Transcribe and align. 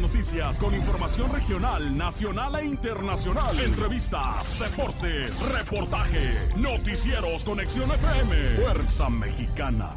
Noticias 0.00 0.58
con 0.58 0.74
información 0.74 1.32
regional, 1.32 1.96
nacional 1.96 2.56
e 2.56 2.66
internacional. 2.66 3.58
Entrevistas, 3.60 4.58
deportes, 4.58 5.42
reportaje, 5.42 6.50
noticieros, 6.56 7.44
conexión 7.44 7.90
FM, 7.90 8.56
Fuerza 8.56 9.10
Mexicana. 9.10 9.90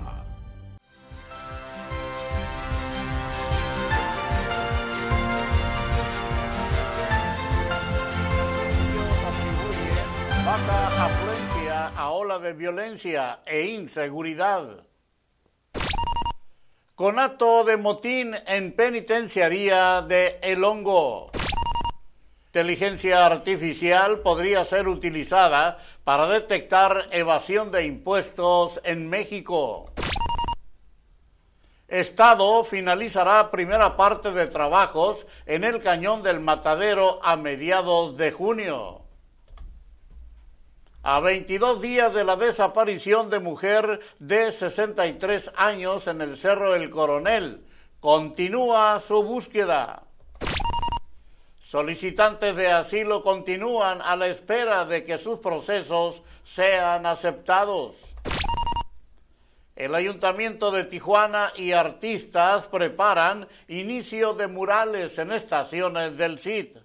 Baja 10.46 11.06
afluencia 11.06 11.88
a 11.90 12.10
ola 12.12 12.40
de 12.40 12.54
violencia 12.54 13.40
e 13.46 13.66
inseguridad. 13.66 14.87
Conato 16.98 17.64
de 17.64 17.78
motín 17.78 18.36
en 18.48 18.72
penitenciaría 18.72 20.02
de 20.02 20.40
El 20.42 20.64
Hongo. 20.64 21.30
Inteligencia 22.48 23.24
artificial 23.24 24.22
podría 24.22 24.66
ser 24.66 24.88
utilizada 24.88 25.78
para 26.04 26.28
detectar 26.28 27.08
evasión 27.12 27.70
de 27.70 27.86
impuestos 27.86 28.82
en 28.84 29.08
México. 29.08 29.92
Estado 31.88 32.64
finalizará 32.64 33.52
primera 33.52 33.96
parte 33.96 34.32
de 34.32 34.48
trabajos 34.48 35.28
en 35.46 35.66
el 35.66 35.80
cañón 35.84 36.24
del 36.24 36.40
matadero 36.40 37.20
a 37.24 37.36
mediados 37.36 38.18
de 38.18 38.32
junio. 38.32 39.07
A 41.04 41.20
22 41.20 41.82
días 41.82 42.14
de 42.14 42.24
la 42.24 42.36
desaparición 42.36 43.30
de 43.30 43.40
mujer 43.40 44.02
de 44.20 44.52
63 44.52 45.52
años 45.56 46.08
en 46.08 46.22
el 46.22 46.38
Cerro 46.38 46.76
El 46.76 46.90
Coronel, 46.90 47.64
continúa 48.00 49.00
su 49.00 49.24
búsqueda. 49.24 50.04
Solicitantes 51.62 52.56
de 52.56 52.68
asilo 52.72 53.22
continúan 53.22 54.02
a 54.02 54.16
la 54.16 54.28
espera 54.28 54.86
de 54.86 55.04
que 55.04 55.18
sus 55.18 55.40
procesos 55.40 56.24
sean 56.44 57.06
aceptados. 57.06 58.16
El 59.76 59.94
Ayuntamiento 59.94 60.72
de 60.72 60.84
Tijuana 60.84 61.54
y 61.56 61.72
artistas 61.72 62.66
preparan 62.66 63.48
inicio 63.68 64.34
de 64.34 64.48
murales 64.48 65.20
en 65.20 65.32
estaciones 65.32 66.18
del 66.18 66.40
CID 66.40 66.78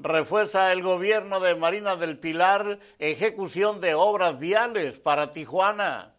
refuerza 0.00 0.72
el 0.72 0.82
gobierno 0.82 1.40
de 1.40 1.54
Marina 1.54 1.96
del 1.96 2.18
Pilar 2.18 2.78
ejecución 2.98 3.80
de 3.80 3.94
obras 3.94 4.38
viales 4.38 4.98
para 4.98 5.32
Tijuana. 5.32 6.14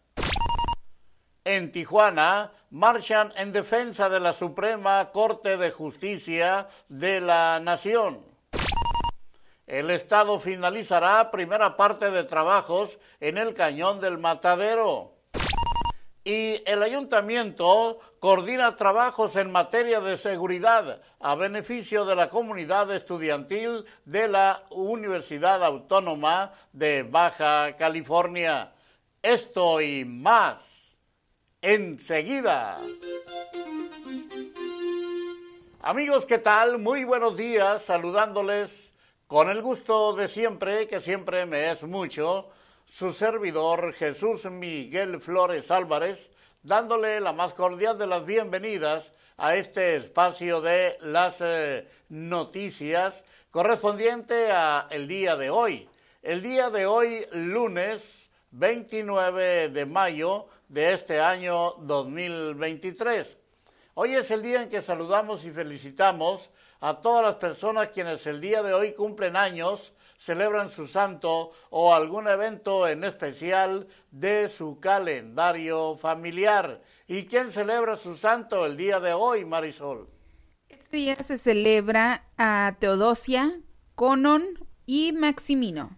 En 1.44 1.72
Tijuana 1.72 2.52
marchan 2.70 3.32
en 3.36 3.52
defensa 3.52 4.08
de 4.08 4.20
la 4.20 4.32
Suprema 4.32 5.10
Corte 5.10 5.56
de 5.56 5.70
Justicia 5.70 6.68
de 6.88 7.20
la 7.20 7.58
Nación. 7.60 8.24
El 9.66 9.90
Estado 9.90 10.38
finalizará 10.38 11.30
primera 11.30 11.76
parte 11.76 12.10
de 12.10 12.24
trabajos 12.24 12.98
en 13.20 13.38
el 13.38 13.54
Cañón 13.54 14.00
del 14.00 14.18
Matadero 14.18 15.14
y 16.24 16.62
el 16.66 16.82
ayuntamiento 16.82 17.98
coordina 18.20 18.76
trabajos 18.76 19.34
en 19.36 19.50
materia 19.50 20.00
de 20.02 20.18
seguridad 20.18 21.00
a 21.20 21.34
beneficio 21.36 22.04
de 22.04 22.14
la 22.14 22.28
comunidad 22.28 22.94
estudiantil 22.94 23.86
de 24.04 24.28
la 24.28 24.62
Universidad 24.68 25.64
Autónoma 25.64 26.52
de 26.70 27.02
Baja 27.02 27.74
California. 27.76 28.74
Esto 29.22 29.80
y 29.80 30.04
más 30.04 30.94
enseguida. 31.62 32.76
Amigos, 35.80 36.26
¿qué 36.26 36.36
tal? 36.36 36.78
Muy 36.78 37.04
buenos 37.04 37.38
días, 37.38 37.82
saludándoles 37.82 38.92
con 39.26 39.48
el 39.48 39.62
gusto 39.62 40.12
de 40.12 40.28
siempre, 40.28 40.86
que 40.86 41.00
siempre 41.00 41.46
me 41.46 41.70
es 41.70 41.84
mucho 41.84 42.50
su 42.84 43.12
servidor 43.12 43.94
Jesús 43.94 44.44
Miguel 44.44 45.22
Flores 45.22 45.70
Álvarez, 45.70 46.30
dándole 46.62 47.20
la 47.20 47.32
más 47.32 47.54
cordial 47.54 47.98
de 47.98 48.06
las 48.06 48.24
bienvenidas 48.24 49.12
a 49.36 49.56
este 49.56 49.96
espacio 49.96 50.60
de 50.60 50.98
las 51.00 51.38
eh, 51.40 51.88
noticias 52.08 53.24
correspondiente 53.50 54.52
a 54.52 54.86
el 54.90 55.08
día 55.08 55.36
de 55.36 55.50
hoy. 55.50 55.88
El 56.22 56.42
día 56.42 56.68
de 56.68 56.84
hoy, 56.84 57.24
lunes 57.32 58.28
29 58.50 59.70
de 59.70 59.86
mayo 59.86 60.48
de 60.68 60.92
este 60.92 61.20
año 61.20 61.72
2023. 61.80 63.38
Hoy 63.94 64.14
es 64.14 64.30
el 64.30 64.42
día 64.42 64.62
en 64.62 64.68
que 64.68 64.82
saludamos 64.82 65.44
y 65.44 65.50
felicitamos 65.50 66.50
a 66.80 67.00
todas 67.00 67.22
las 67.22 67.36
personas 67.36 67.88
quienes 67.88 68.26
el 68.26 68.40
día 68.40 68.62
de 68.62 68.72
hoy 68.72 68.92
cumplen 68.92 69.36
años 69.36 69.92
celebran 70.18 70.70
su 70.70 70.86
santo 70.86 71.52
o 71.70 71.94
algún 71.94 72.26
evento 72.28 72.88
en 72.88 73.04
especial 73.04 73.86
de 74.10 74.48
su 74.48 74.80
calendario 74.80 75.96
familiar. 75.96 76.82
¿Y 77.06 77.24
quién 77.24 77.52
celebra 77.52 77.96
su 77.96 78.16
santo 78.16 78.66
el 78.66 78.76
día 78.76 79.00
de 79.00 79.12
hoy, 79.12 79.44
Marisol? 79.44 80.08
Este 80.68 80.96
día 80.96 81.16
se 81.16 81.38
celebra 81.38 82.24
a 82.36 82.76
Teodosia, 82.78 83.60
Conon 83.94 84.44
y 84.86 85.12
Maximino. 85.12 85.96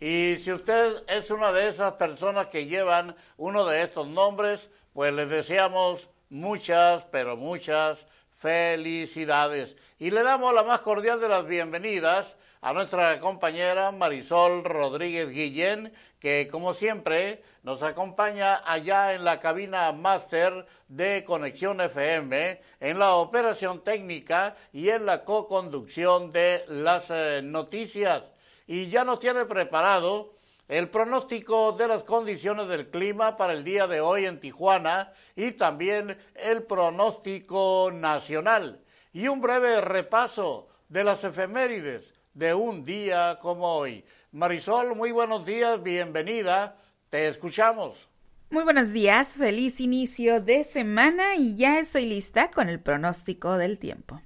Y 0.00 0.36
si 0.40 0.52
usted 0.52 1.02
es 1.08 1.30
una 1.30 1.52
de 1.52 1.68
esas 1.68 1.94
personas 1.94 2.48
que 2.48 2.66
llevan 2.66 3.16
uno 3.38 3.64
de 3.64 3.82
estos 3.82 4.06
nombres, 4.06 4.70
pues 4.92 5.12
les 5.14 5.30
deseamos 5.30 6.10
muchas, 6.28 7.04
pero 7.10 7.36
muchas 7.36 8.06
felicidades. 8.46 9.74
Y 9.98 10.12
le 10.12 10.22
damos 10.22 10.54
la 10.54 10.62
más 10.62 10.78
cordial 10.78 11.20
de 11.20 11.28
las 11.28 11.44
bienvenidas 11.48 12.36
a 12.60 12.72
nuestra 12.72 13.18
compañera 13.18 13.90
Marisol 13.90 14.62
Rodríguez 14.62 15.30
Guillén, 15.30 15.92
que 16.20 16.46
como 16.48 16.72
siempre 16.72 17.42
nos 17.64 17.82
acompaña 17.82 18.62
allá 18.64 19.14
en 19.14 19.24
la 19.24 19.40
cabina 19.40 19.90
máster 19.90 20.64
de 20.86 21.24
Conexión 21.24 21.80
FM, 21.80 22.60
en 22.78 22.98
la 23.00 23.16
operación 23.16 23.82
técnica 23.82 24.54
y 24.72 24.90
en 24.90 25.06
la 25.06 25.24
co-conducción 25.24 26.30
de 26.30 26.64
las 26.68 27.10
eh, 27.10 27.40
noticias. 27.42 28.32
Y 28.68 28.90
ya 28.90 29.02
nos 29.02 29.18
tiene 29.18 29.44
preparado 29.46 30.35
el 30.68 30.90
pronóstico 30.90 31.72
de 31.72 31.88
las 31.88 32.02
condiciones 32.02 32.68
del 32.68 32.90
clima 32.90 33.36
para 33.36 33.52
el 33.52 33.64
día 33.64 33.86
de 33.86 34.00
hoy 34.00 34.24
en 34.24 34.40
Tijuana 34.40 35.12
y 35.34 35.52
también 35.52 36.18
el 36.34 36.64
pronóstico 36.64 37.90
nacional 37.92 38.80
y 39.12 39.28
un 39.28 39.40
breve 39.40 39.80
repaso 39.80 40.68
de 40.88 41.04
las 41.04 41.24
efemérides 41.24 42.14
de 42.34 42.52
un 42.54 42.84
día 42.84 43.38
como 43.40 43.76
hoy. 43.76 44.04
Marisol, 44.32 44.94
muy 44.94 45.12
buenos 45.12 45.46
días, 45.46 45.82
bienvenida, 45.82 46.76
te 47.10 47.28
escuchamos. 47.28 48.08
Muy 48.50 48.62
buenos 48.62 48.92
días, 48.92 49.34
feliz 49.38 49.80
inicio 49.80 50.40
de 50.40 50.64
semana 50.64 51.36
y 51.36 51.56
ya 51.56 51.78
estoy 51.78 52.06
lista 52.06 52.50
con 52.50 52.68
el 52.68 52.80
pronóstico 52.80 53.56
del 53.56 53.78
tiempo. 53.78 54.20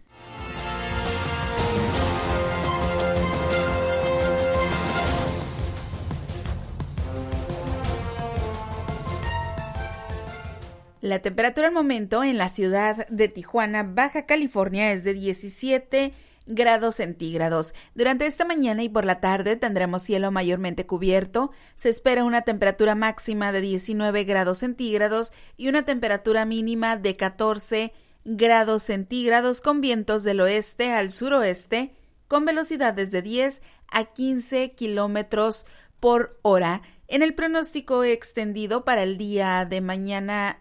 La 11.01 11.21
temperatura 11.21 11.69
al 11.69 11.73
momento 11.73 12.23
en 12.23 12.37
la 12.37 12.49
ciudad 12.51 13.07
de 13.09 13.29
Tijuana, 13.29 13.83
Baja 13.85 14.27
California, 14.27 14.93
es 14.93 15.03
de 15.03 15.15
17 15.15 16.13
grados 16.47 16.97
centígrados. 16.97 17.75
Durante 17.95 18.27
esta 18.27 18.45
mañana 18.45 18.83
y 18.83 18.91
por 18.91 19.07
la 19.07 19.19
tarde 19.19 19.57
tendremos 19.57 20.03
cielo 20.03 20.31
mayormente 20.31 20.85
cubierto. 20.85 21.53
Se 21.75 21.89
espera 21.89 22.25
una 22.25 22.43
temperatura 22.43 22.95
máxima 22.95 23.51
de 23.51 23.63
19 23.63 24.25
grados 24.25 24.59
centígrados 24.59 25.33
y 25.57 25.69
una 25.69 25.87
temperatura 25.87 26.45
mínima 26.45 26.99
de 26.99 27.17
14 27.17 27.93
grados 28.27 28.83
centígrados 28.83 29.63
con 29.63 29.81
vientos 29.81 30.23
del 30.23 30.41
oeste 30.41 30.93
al 30.93 31.13
suroeste 31.13 31.95
con 32.29 32.45
velocidades 32.45 33.11
de 33.11 33.23
10 33.23 33.63
a 33.89 34.05
15 34.05 34.73
kilómetros 34.73 35.65
por 35.99 36.39
hora. 36.43 36.83
En 37.09 37.23
el 37.23 37.35
pronóstico 37.35 38.05
extendido 38.05 38.85
para 38.85 39.03
el 39.03 39.17
día 39.19 39.65
de 39.65 39.81
mañana, 39.81 40.59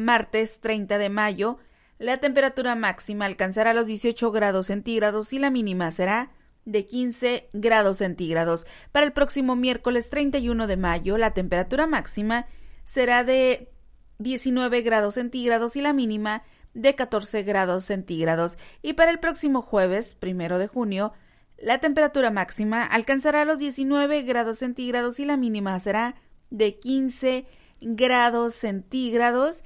martes 0.00 0.60
30 0.60 0.98
de 0.98 1.08
mayo, 1.08 1.58
la 1.98 2.18
temperatura 2.18 2.74
máxima 2.74 3.26
alcanzará 3.26 3.74
los 3.74 3.86
18 3.86 4.32
grados 4.32 4.68
centígrados 4.68 5.32
y 5.32 5.38
la 5.38 5.50
mínima 5.50 5.92
será 5.92 6.30
de 6.64 6.86
15 6.86 7.50
grados 7.52 7.98
centígrados. 7.98 8.66
Para 8.92 9.06
el 9.06 9.12
próximo 9.12 9.56
miércoles 9.56 10.10
31 10.10 10.66
de 10.66 10.76
mayo, 10.76 11.18
la 11.18 11.32
temperatura 11.32 11.86
máxima 11.86 12.46
será 12.84 13.24
de 13.24 13.72
19 14.18 14.82
grados 14.82 15.14
centígrados 15.14 15.76
y 15.76 15.82
la 15.82 15.92
mínima 15.92 16.42
de 16.74 16.94
14 16.94 17.42
grados 17.42 17.84
centígrados. 17.84 18.58
Y 18.82 18.94
para 18.94 19.10
el 19.10 19.18
próximo 19.18 19.62
jueves, 19.62 20.14
primero 20.14 20.58
de 20.58 20.68
junio, 20.68 21.12
la 21.58 21.78
temperatura 21.78 22.30
máxima 22.30 22.84
alcanzará 22.84 23.44
los 23.44 23.58
19 23.58 24.22
grados 24.22 24.58
centígrados 24.58 25.20
y 25.20 25.24
la 25.24 25.36
mínima 25.36 25.78
será 25.78 26.14
de 26.50 26.78
15 26.78 27.46
grados 27.80 28.54
centígrados 28.54 29.64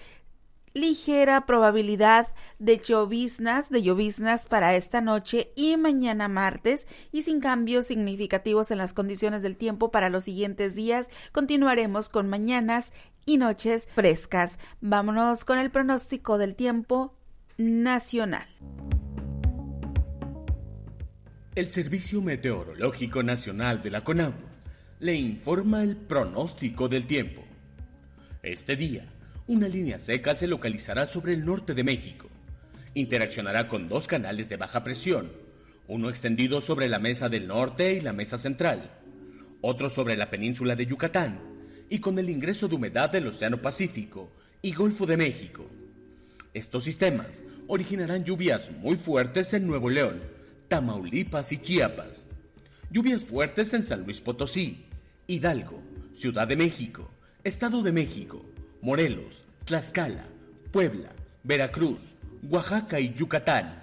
ligera 0.75 1.47
probabilidad 1.47 2.26
de 2.59 2.79
lloviznas, 2.79 3.71
de 3.71 3.81
lloviznas 3.81 4.47
para 4.47 4.75
esta 4.75 5.00
noche 5.00 5.53
y 5.55 5.76
mañana 5.76 6.26
martes 6.26 6.88
y 7.12 7.23
sin 7.23 7.41
cambios 7.41 7.87
significativos 7.87 8.73
en 8.73 8.79
las 8.79 8.93
condiciones 8.93 9.44
del 9.44 9.56
tiempo 9.56 9.93
para 9.93 10.11
los 10.11 10.25
siguientes 10.25 10.75
días. 10.75 11.11
Continuaremos 11.31 12.09
con 12.09 12.29
mañanas 12.29 12.93
y 13.25 13.38
noches 13.38 13.88
frescas. 13.94 14.59
Vámonos 14.81 15.44
con 15.44 15.59
el 15.59 15.71
pronóstico 15.71 16.38
del 16.38 16.56
tiempo 16.56 17.15
nacional. 17.56 18.49
El 21.55 21.71
Servicio 21.71 22.21
Meteorológico 22.21 23.23
Nacional 23.23 23.81
de 23.81 23.91
la 23.93 24.03
CONAGUA 24.03 24.35
le 24.99 25.15
informa 25.15 25.85
el 25.85 25.97
pronóstico 25.97 26.88
del 26.88 27.06
tiempo. 27.06 27.43
Este 28.43 28.75
día 28.75 29.13
una 29.46 29.69
línea 29.69 29.99
seca 29.99 30.35
se 30.35 30.46
localizará 30.46 31.06
sobre 31.06 31.35
el 31.35 31.44
norte 31.44 31.75
de 31.75 31.85
México. 31.85 32.29
Interaccionará 32.94 33.69
con 33.69 33.88
dos 33.88 34.06
canales 34.06 34.49
de 34.49 34.56
baja 34.56 34.82
presión, 34.82 35.32
uno 35.87 36.08
extendido 36.08 36.62
sobre 36.62 36.88
la 36.88 36.99
mesa 36.99 37.29
del 37.29 37.46
norte 37.46 37.93
y 37.94 38.00
la 38.00 38.14
mesa 38.14 38.38
central, 38.38 38.91
otro 39.61 39.91
sobre 39.91 40.17
la 40.17 40.31
península 40.31 40.76
de 40.76 40.87
Yucatán 40.87 41.41
y 41.91 41.99
con 41.99 42.19
el 42.19 42.31
ingreso 42.31 42.69
de 42.69 42.76
humedad 42.76 43.11
del 43.11 43.26
Océano 43.26 43.61
Pacífico 43.61 44.32
y 44.62 44.73
Golfo 44.73 45.05
de 45.05 45.19
México. 45.19 45.67
Estos 46.55 46.85
sistemas 46.85 47.43
originarán 47.67 48.25
lluvias 48.25 48.70
muy 48.70 48.97
fuertes 48.97 49.52
en 49.52 49.67
Nuevo 49.67 49.90
León, 49.90 50.23
Tamaulipas 50.69 51.52
y 51.52 51.58
Chiapas, 51.58 52.29
lluvias 52.90 53.25
fuertes 53.25 53.75
en 53.75 53.82
San 53.82 54.05
Luis 54.05 54.23
Potosí, 54.23 54.87
Hidalgo, 55.26 55.82
Ciudad 56.14 56.49
de 56.49 56.56
México, 56.56 57.11
Estado 57.43 57.82
de 57.82 57.93
México, 57.93 58.47
Morelos, 58.85 59.47
Tlaxcala, 59.65 60.27
Puebla, 60.71 61.09
Veracruz, 61.43 62.17
Oaxaca 62.51 63.01
y 63.01 63.15
Yucatán, 63.15 63.83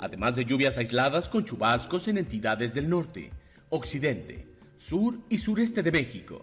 además 0.00 0.34
de 0.34 0.44
lluvias 0.44 0.78
aisladas 0.78 1.28
con 1.28 1.44
chubascos 1.44 2.08
en 2.08 2.18
entidades 2.18 2.74
del 2.74 2.88
norte, 2.88 3.30
occidente, 3.68 4.48
sur 4.76 5.16
y 5.28 5.38
sureste 5.38 5.84
de 5.84 5.92
México, 5.92 6.42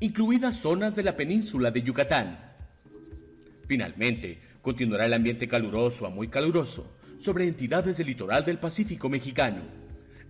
incluidas 0.00 0.56
zonas 0.56 0.96
de 0.96 1.02
la 1.02 1.16
península 1.16 1.70
de 1.70 1.82
Yucatán. 1.82 2.38
Finalmente, 3.66 4.40
continuará 4.62 5.04
el 5.04 5.12
ambiente 5.12 5.46
caluroso 5.46 6.06
a 6.06 6.08
muy 6.08 6.28
caluroso 6.28 6.96
sobre 7.18 7.46
entidades 7.46 7.98
del 7.98 8.06
litoral 8.06 8.46
del 8.46 8.58
Pacífico 8.58 9.10
mexicano, 9.10 9.60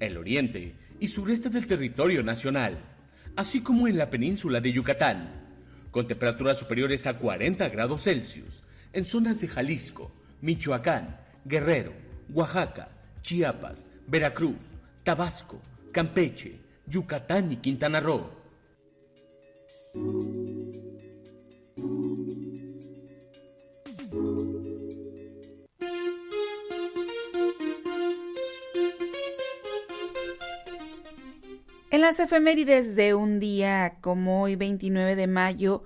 el 0.00 0.16
oriente 0.16 0.74
y 0.98 1.06
sureste 1.06 1.48
del 1.48 1.68
territorio 1.68 2.24
nacional, 2.24 2.76
así 3.36 3.60
como 3.60 3.86
en 3.86 3.98
la 3.98 4.10
península 4.10 4.60
de 4.60 4.72
Yucatán 4.72 5.43
con 5.94 6.08
temperaturas 6.08 6.58
superiores 6.58 7.06
a 7.06 7.16
40 7.16 7.68
grados 7.68 8.02
Celsius 8.02 8.64
en 8.92 9.04
zonas 9.04 9.40
de 9.40 9.46
Jalisco, 9.46 10.10
Michoacán, 10.40 11.20
Guerrero, 11.44 11.92
Oaxaca, 12.30 12.88
Chiapas, 13.22 13.86
Veracruz, 14.08 14.74
Tabasco, 15.04 15.62
Campeche, 15.92 16.58
Yucatán 16.88 17.52
y 17.52 17.58
Quintana 17.58 18.00
Roo. 18.00 18.28
En 31.94 32.00
las 32.00 32.18
efemérides 32.18 32.96
de 32.96 33.14
un 33.14 33.38
día 33.38 33.98
como 34.00 34.42
hoy 34.42 34.56
29 34.56 35.14
de 35.14 35.28
mayo, 35.28 35.84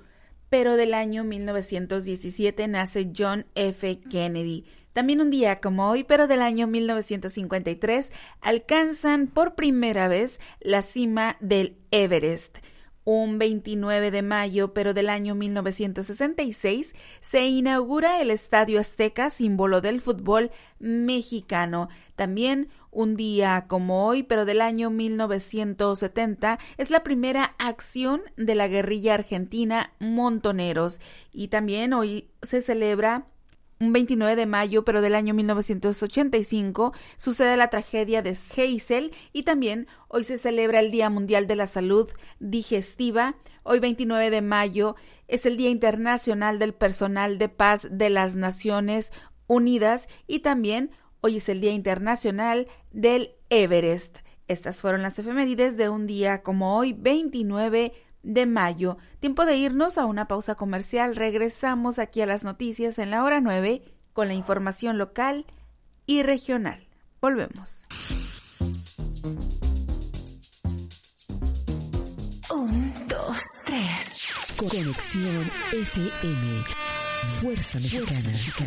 pero 0.49 0.79
del 0.79 0.95
año 0.95 1.23
1917 1.23 2.67
nace 2.67 3.13
John 3.15 3.45
F. 3.55 4.01
Kennedy. 4.11 4.65
También 4.95 5.21
un 5.21 5.29
día 5.29 5.57
como 5.57 5.91
hoy, 5.91 6.05
pero 6.05 6.27
del 6.27 6.41
año 6.41 6.67
1953, 6.67 8.11
alcanzan 8.41 9.27
por 9.27 9.55
primera 9.55 10.09
vez 10.09 10.41
la 10.61 10.81
cima 10.81 11.37
del 11.41 11.77
Everest. 11.91 12.61
Un 13.05 13.39
29 13.39 14.11
de 14.11 14.23
mayo, 14.23 14.73
pero 14.73 14.95
del 14.95 15.11
año 15.11 15.35
1966, 15.35 16.95
se 17.21 17.47
inaugura 17.49 18.23
el 18.23 18.31
Estadio 18.31 18.81
Azteca, 18.81 19.29
símbolo 19.29 19.83
del 19.83 20.01
fútbol 20.01 20.53
mexicano. 20.79 21.91
También 22.17 22.71
un 22.91 23.17
día 23.17 23.67
como 23.69 24.07
hoy, 24.07 24.23
pero 24.23 24.45
del 24.45 24.61
año 24.61 24.91
1970, 24.91 26.59
es 26.77 26.91
la 26.91 27.03
primera 27.03 27.55
acción 27.59 28.23
de 28.37 28.55
la 28.55 28.69
guerrilla 28.69 29.15
argentina 29.15 29.93
Montoneros. 29.99 31.01
Y 31.33 31.49
también 31.49 31.93
hoy 31.93 32.31
se 32.43 32.61
celebra 32.61 33.27
un 33.81 33.93
29 33.93 34.35
de 34.35 34.47
mayo, 34.47 34.85
pero 34.85 35.01
del 35.01 35.15
año 35.15 35.35
1985, 35.35 36.93
sucede 37.17 37.57
la 37.57 37.71
tragedia 37.71 38.23
de 38.23 38.37
Heysel 38.57 39.13
y 39.33 39.45
también 39.45 39.87
hoy 40.09 40.25
se 40.25 40.39
celebra 40.39 40.81
el 40.81 40.91
Día 40.91 41.11
Mundial 41.11 41.47
de 41.47 41.57
la 41.57 41.67
Salud 41.67 42.09
Digestiva. 42.41 43.37
Hoy 43.63 43.79
29 43.79 44.31
de 44.31 44.43
mayo 44.43 44.97
es 45.29 45.47
el 45.47 45.57
Día 45.57 45.71
Internacional 45.71 46.59
del 46.59 46.75
Personal 46.75 47.39
de 47.39 47.49
Paz 47.49 47.87
de 47.91 48.11
las 48.11 48.35
Naciones 48.35 49.13
Unidas 49.47 50.09
y 50.27 50.41
también 50.41 50.91
Hoy 51.21 51.39
es 51.39 51.49
el 51.49 51.61
Día 51.61 51.73
Internacional 51.73 52.69
del 52.93 53.33
Everest. 53.51 54.19
Estas 54.47 54.81
fueron 54.81 55.03
las 55.03 55.19
efemérides 55.19 55.77
de 55.77 55.89
un 55.89 56.07
día 56.07 56.43
como 56.43 56.77
hoy, 56.77 56.93
29 56.93 57.93
de 58.23 58.47
mayo. 58.47 58.99
Tiempo 59.19 59.45
de 59.45 59.57
irnos 59.57 59.99
a 59.99 60.07
una 60.07 60.29
pausa 60.29 60.55
comercial. 60.55 61.17
Regresamos 61.17 61.99
aquí 61.99 62.21
a 62.21 62.27
las 62.27 62.45
noticias 62.45 62.99
en 62.99 63.11
la 63.11 63.25
hora 63.25 63.41
9 63.41 63.83
con 64.13 64.29
la 64.29 64.35
información 64.35 64.97
local 64.97 65.45
y 66.07 66.23
regional. 66.23 66.87
Volvemos. 67.21 67.85
Un, 72.55 72.95
dos, 73.09 73.43
tres. 73.67 74.57
Conexión 74.57 75.51
FM. 75.73 76.65
Fuerza 77.41 77.79
Mexicana. 77.79 78.31
Con 78.57 78.67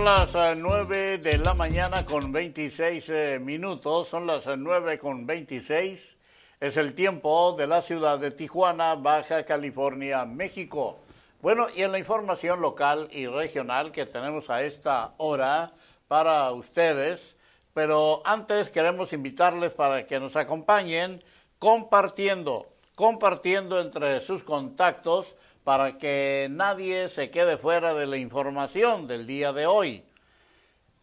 Son 0.00 0.06
las 0.06 0.34
eh, 0.34 0.54
9 0.56 1.18
de 1.18 1.36
la 1.36 1.52
mañana 1.52 2.06
con 2.06 2.32
26 2.32 3.08
eh, 3.10 3.38
minutos, 3.38 4.08
son 4.08 4.26
las 4.26 4.46
eh, 4.46 4.56
9 4.56 4.98
con 4.98 5.26
26. 5.26 6.16
Es 6.58 6.76
el 6.78 6.94
tiempo 6.94 7.52
de 7.52 7.66
la 7.66 7.82
ciudad 7.82 8.18
de 8.18 8.30
Tijuana, 8.30 8.94
Baja 8.94 9.44
California, 9.44 10.24
México. 10.24 11.00
Bueno, 11.42 11.66
y 11.76 11.82
en 11.82 11.92
la 11.92 11.98
información 11.98 12.62
local 12.62 13.08
y 13.12 13.26
regional 13.26 13.92
que 13.92 14.06
tenemos 14.06 14.48
a 14.48 14.62
esta 14.62 15.12
hora 15.18 15.74
para 16.08 16.50
ustedes, 16.52 17.36
pero 17.74 18.22
antes 18.24 18.70
queremos 18.70 19.12
invitarles 19.12 19.74
para 19.74 20.06
que 20.06 20.18
nos 20.18 20.34
acompañen 20.34 21.22
compartiendo, 21.58 22.72
compartiendo 22.94 23.78
entre 23.78 24.22
sus 24.22 24.44
contactos 24.44 25.36
para 25.64 25.98
que 25.98 26.48
nadie 26.50 27.08
se 27.08 27.30
quede 27.30 27.56
fuera 27.56 27.94
de 27.94 28.06
la 28.06 28.16
información 28.16 29.06
del 29.06 29.26
día 29.26 29.52
de 29.52 29.66
hoy. 29.66 30.04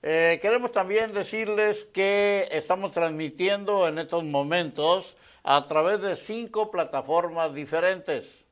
Eh, 0.02 0.40
queremos 0.42 0.72
también 0.72 1.14
decirles 1.14 1.86
que 1.86 2.48
estamos 2.52 2.92
transmitiendo 2.92 3.88
en 3.88 3.98
estos 4.00 4.24
momentos 4.24 5.18
a 5.44 5.66
través 5.66 6.02
de 6.02 6.16
cinco 6.16 6.72
plataformas 6.72 7.54
diferentes. 7.54 8.46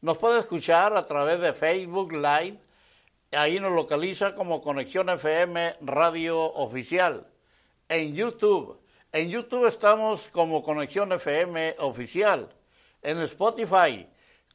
Nos 0.00 0.18
puede 0.18 0.40
escuchar 0.40 0.96
a 0.96 1.04
través 1.04 1.40
de 1.40 1.52
Facebook 1.52 2.12
Live, 2.12 2.58
ahí 3.32 3.60
nos 3.60 3.72
localiza 3.72 4.34
como 4.34 4.62
Conexión 4.62 5.08
FM 5.08 5.76
Radio 5.80 6.40
Oficial. 6.40 7.26
En 7.88 8.14
YouTube, 8.14 8.80
en 9.12 9.30
YouTube 9.30 9.66
estamos 9.66 10.28
como 10.28 10.62
Conexión 10.62 11.12
FM 11.12 11.76
Oficial. 11.78 12.48
En 13.02 13.18
Spotify, 13.22 14.06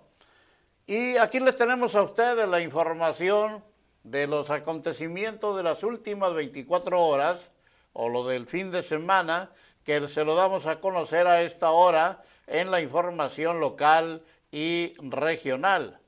Y 0.86 1.18
aquí 1.18 1.38
les 1.38 1.54
tenemos 1.54 1.94
a 1.94 2.02
ustedes 2.02 2.48
la 2.48 2.62
información 2.62 3.62
de 4.04 4.26
los 4.26 4.48
acontecimientos 4.48 5.54
de 5.54 5.62
las 5.62 5.82
últimas 5.82 6.32
24 6.32 6.98
horas 6.98 7.50
o 7.92 8.08
lo 8.08 8.26
del 8.26 8.46
fin 8.46 8.70
de 8.70 8.82
semana 8.82 9.50
que 9.84 10.08
se 10.08 10.24
lo 10.24 10.34
damos 10.34 10.64
a 10.64 10.80
conocer 10.80 11.26
a 11.26 11.42
esta 11.42 11.72
hora 11.72 12.22
en 12.46 12.70
la 12.70 12.80
información 12.80 13.60
local 13.60 14.22
y 14.50 14.94
regional. 14.98 16.00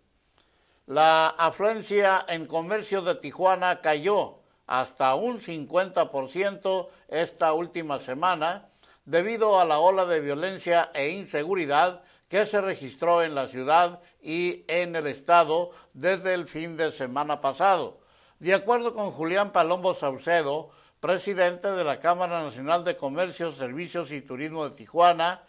La 0.87 1.29
afluencia 1.29 2.25
en 2.27 2.47
comercio 2.47 3.03
de 3.03 3.17
Tijuana 3.17 3.83
cayó 3.83 4.40
hasta 4.71 5.17
un 5.17 5.41
50% 5.41 6.89
esta 7.09 7.53
última 7.53 7.99
semana 7.99 8.69
debido 9.05 9.59
a 9.59 9.65
la 9.65 9.81
ola 9.81 10.07
de 10.07 10.21
violencia 10.21 10.93
e 10.95 11.09
inseguridad 11.09 12.05
que 12.29 12.47
se 12.47 12.61
registró 12.61 13.25
en 13.25 13.35
la 13.35 13.49
ciudad 13.49 13.99
y 14.23 14.65
en 14.69 14.95
el 14.95 15.09
estado 15.09 15.73
desde 15.93 16.35
el 16.35 16.47
fin 16.47 16.77
de 16.77 16.93
semana 16.93 17.41
pasado. 17.41 17.99
De 18.39 18.55
acuerdo 18.55 18.95
con 18.95 19.11
Julián 19.11 19.51
Palombo 19.51 19.93
Saucedo, 19.93 20.71
presidente 21.01 21.73
de 21.73 21.83
la 21.83 21.99
Cámara 21.99 22.41
Nacional 22.41 22.85
de 22.85 22.97
Comercio, 22.97 23.51
Servicios 23.51 24.13
y 24.13 24.21
Turismo 24.21 24.69
de 24.69 24.77
Tijuana, 24.77 25.43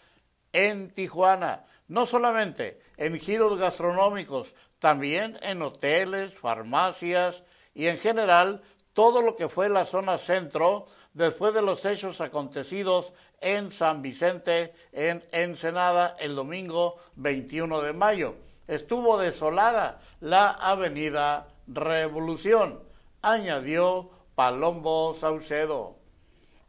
en 0.52 0.90
Tijuana, 0.90 1.66
no 1.88 2.08
solamente 2.08 2.82
en 2.98 3.20
giros 3.20 3.60
gastronómicos, 3.60 4.56
también 4.80 5.38
en 5.44 5.62
hoteles, 5.62 6.34
farmacias 6.34 7.44
y 7.76 7.86
en 7.86 8.00
general 8.00 8.64
todo 8.94 9.22
lo 9.22 9.36
que 9.36 9.50
fue 9.50 9.70
la 9.70 9.86
zona 9.86 10.18
centro 10.18 10.88
después 11.14 11.54
de 11.54 11.62
los 11.62 11.86
hechos 11.86 12.22
acontecidos 12.22 13.14
en 13.40 13.72
San 13.72 14.02
Vicente, 14.02 14.74
en 14.92 15.24
Ensenada, 15.32 16.16
el 16.20 16.36
domingo 16.36 16.98
21 17.16 17.82
de 17.82 17.94
mayo. 17.94 18.36
Estuvo 18.68 19.18
desolada 19.18 20.00
la 20.20 20.52
avenida 20.52 21.48
Revolución, 21.68 22.80
añadió 23.22 24.10
Palombo 24.36 25.14
Saucedo. 25.16 25.98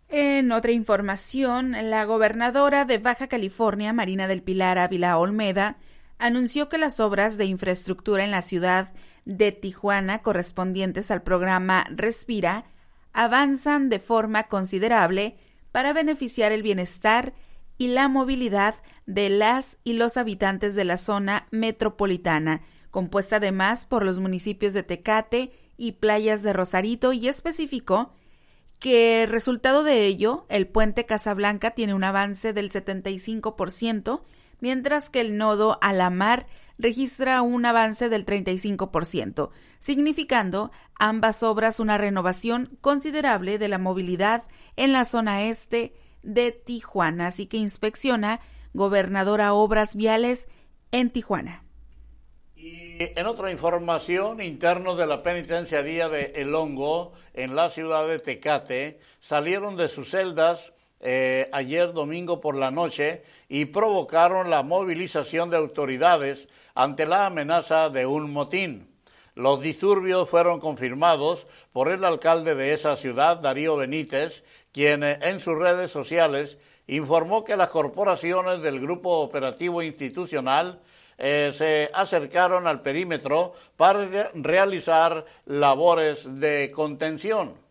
En 0.08 0.52
otra 0.52 0.72
información, 0.72 1.74
la 1.90 2.04
gobernadora 2.04 2.84
de 2.84 2.98
Baja 2.98 3.28
California, 3.28 3.92
Marina 3.92 4.28
del 4.28 4.42
Pilar 4.42 4.78
Ávila 4.78 5.16
Olmeda, 5.16 5.78
anunció 6.18 6.68
que 6.68 6.78
las 6.78 7.00
obras 7.00 7.38
de 7.38 7.46
infraestructura 7.46 8.24
en 8.24 8.30
la 8.30 8.42
ciudad 8.42 8.92
de 9.24 9.52
Tijuana 9.52 10.22
correspondientes 10.22 11.10
al 11.10 11.22
programa 11.22 11.86
Respira 11.90 12.64
avanzan 13.12 13.88
de 13.88 13.98
forma 13.98 14.44
considerable 14.44 15.36
para 15.70 15.92
beneficiar 15.92 16.52
el 16.52 16.62
bienestar 16.62 17.32
y 17.78 17.88
la 17.88 18.08
movilidad 18.08 18.76
de 19.06 19.28
las 19.28 19.78
y 19.84 19.94
los 19.94 20.16
habitantes 20.16 20.74
de 20.74 20.84
la 20.84 20.98
zona 20.98 21.46
metropolitana, 21.50 22.62
compuesta 22.90 23.36
además 23.36 23.86
por 23.86 24.04
los 24.04 24.20
municipios 24.20 24.72
de 24.72 24.82
Tecate 24.82 25.52
y 25.76 25.92
Playas 25.92 26.42
de 26.42 26.52
Rosarito, 26.52 27.12
y 27.12 27.28
especificó 27.28 28.12
que 28.78 29.26
resultado 29.28 29.84
de 29.84 30.06
ello, 30.06 30.44
el 30.48 30.66
puente 30.66 31.06
Casablanca 31.06 31.70
tiene 31.70 31.94
un 31.94 32.04
avance 32.04 32.52
del 32.52 32.70
75%, 32.70 34.22
mientras 34.60 35.08
que 35.08 35.20
el 35.20 35.38
nodo 35.38 35.78
a 35.80 35.92
la 35.92 36.10
mar 36.10 36.46
registra 36.78 37.42
un 37.42 37.64
avance 37.64 38.08
del 38.08 38.26
35%, 38.26 39.50
significando 39.78 40.70
ambas 40.98 41.42
obras 41.42 41.80
una 41.80 41.98
renovación 41.98 42.78
considerable 42.80 43.58
de 43.58 43.68
la 43.68 43.78
movilidad 43.78 44.44
en 44.76 44.92
la 44.92 45.04
zona 45.04 45.44
este 45.44 45.94
de 46.22 46.52
Tijuana. 46.52 47.28
Así 47.28 47.46
que 47.46 47.56
inspecciona 47.56 48.40
gobernadora 48.72 49.54
obras 49.54 49.94
viales 49.96 50.48
en 50.92 51.10
Tijuana. 51.10 51.64
Y 52.54 52.96
en 53.18 53.26
otra 53.26 53.50
información, 53.50 54.40
internos 54.40 54.96
de 54.96 55.06
la 55.06 55.22
penitenciaría 55.22 56.08
de 56.08 56.32
El 56.36 56.54
Hongo, 56.54 57.12
en 57.34 57.56
la 57.56 57.68
ciudad 57.70 58.06
de 58.06 58.20
Tecate, 58.20 59.00
salieron 59.20 59.76
de 59.76 59.88
sus 59.88 60.10
celdas 60.10 60.72
eh, 61.02 61.48
ayer 61.52 61.92
domingo 61.92 62.40
por 62.40 62.54
la 62.54 62.70
noche 62.70 63.24
y 63.48 63.64
provocaron 63.64 64.50
la 64.50 64.62
movilización 64.62 65.50
de 65.50 65.56
autoridades 65.56 66.48
ante 66.74 67.06
la 67.06 67.26
amenaza 67.26 67.90
de 67.90 68.06
un 68.06 68.32
motín. 68.32 68.88
Los 69.34 69.62
disturbios 69.62 70.30
fueron 70.30 70.60
confirmados 70.60 71.46
por 71.72 71.90
el 71.90 72.04
alcalde 72.04 72.54
de 72.54 72.72
esa 72.72 72.96
ciudad, 72.96 73.38
Darío 73.38 73.76
Benítez, 73.76 74.44
quien 74.72 75.02
eh, 75.02 75.18
en 75.22 75.40
sus 75.40 75.58
redes 75.58 75.90
sociales 75.90 76.58
informó 76.86 77.42
que 77.42 77.56
las 77.56 77.68
corporaciones 77.68 78.62
del 78.62 78.78
Grupo 78.78 79.20
Operativo 79.20 79.82
Institucional 79.82 80.80
eh, 81.18 81.50
se 81.52 81.90
acercaron 81.94 82.66
al 82.66 82.82
perímetro 82.82 83.54
para 83.76 84.30
realizar 84.34 85.24
labores 85.46 86.40
de 86.40 86.70
contención. 86.74 87.61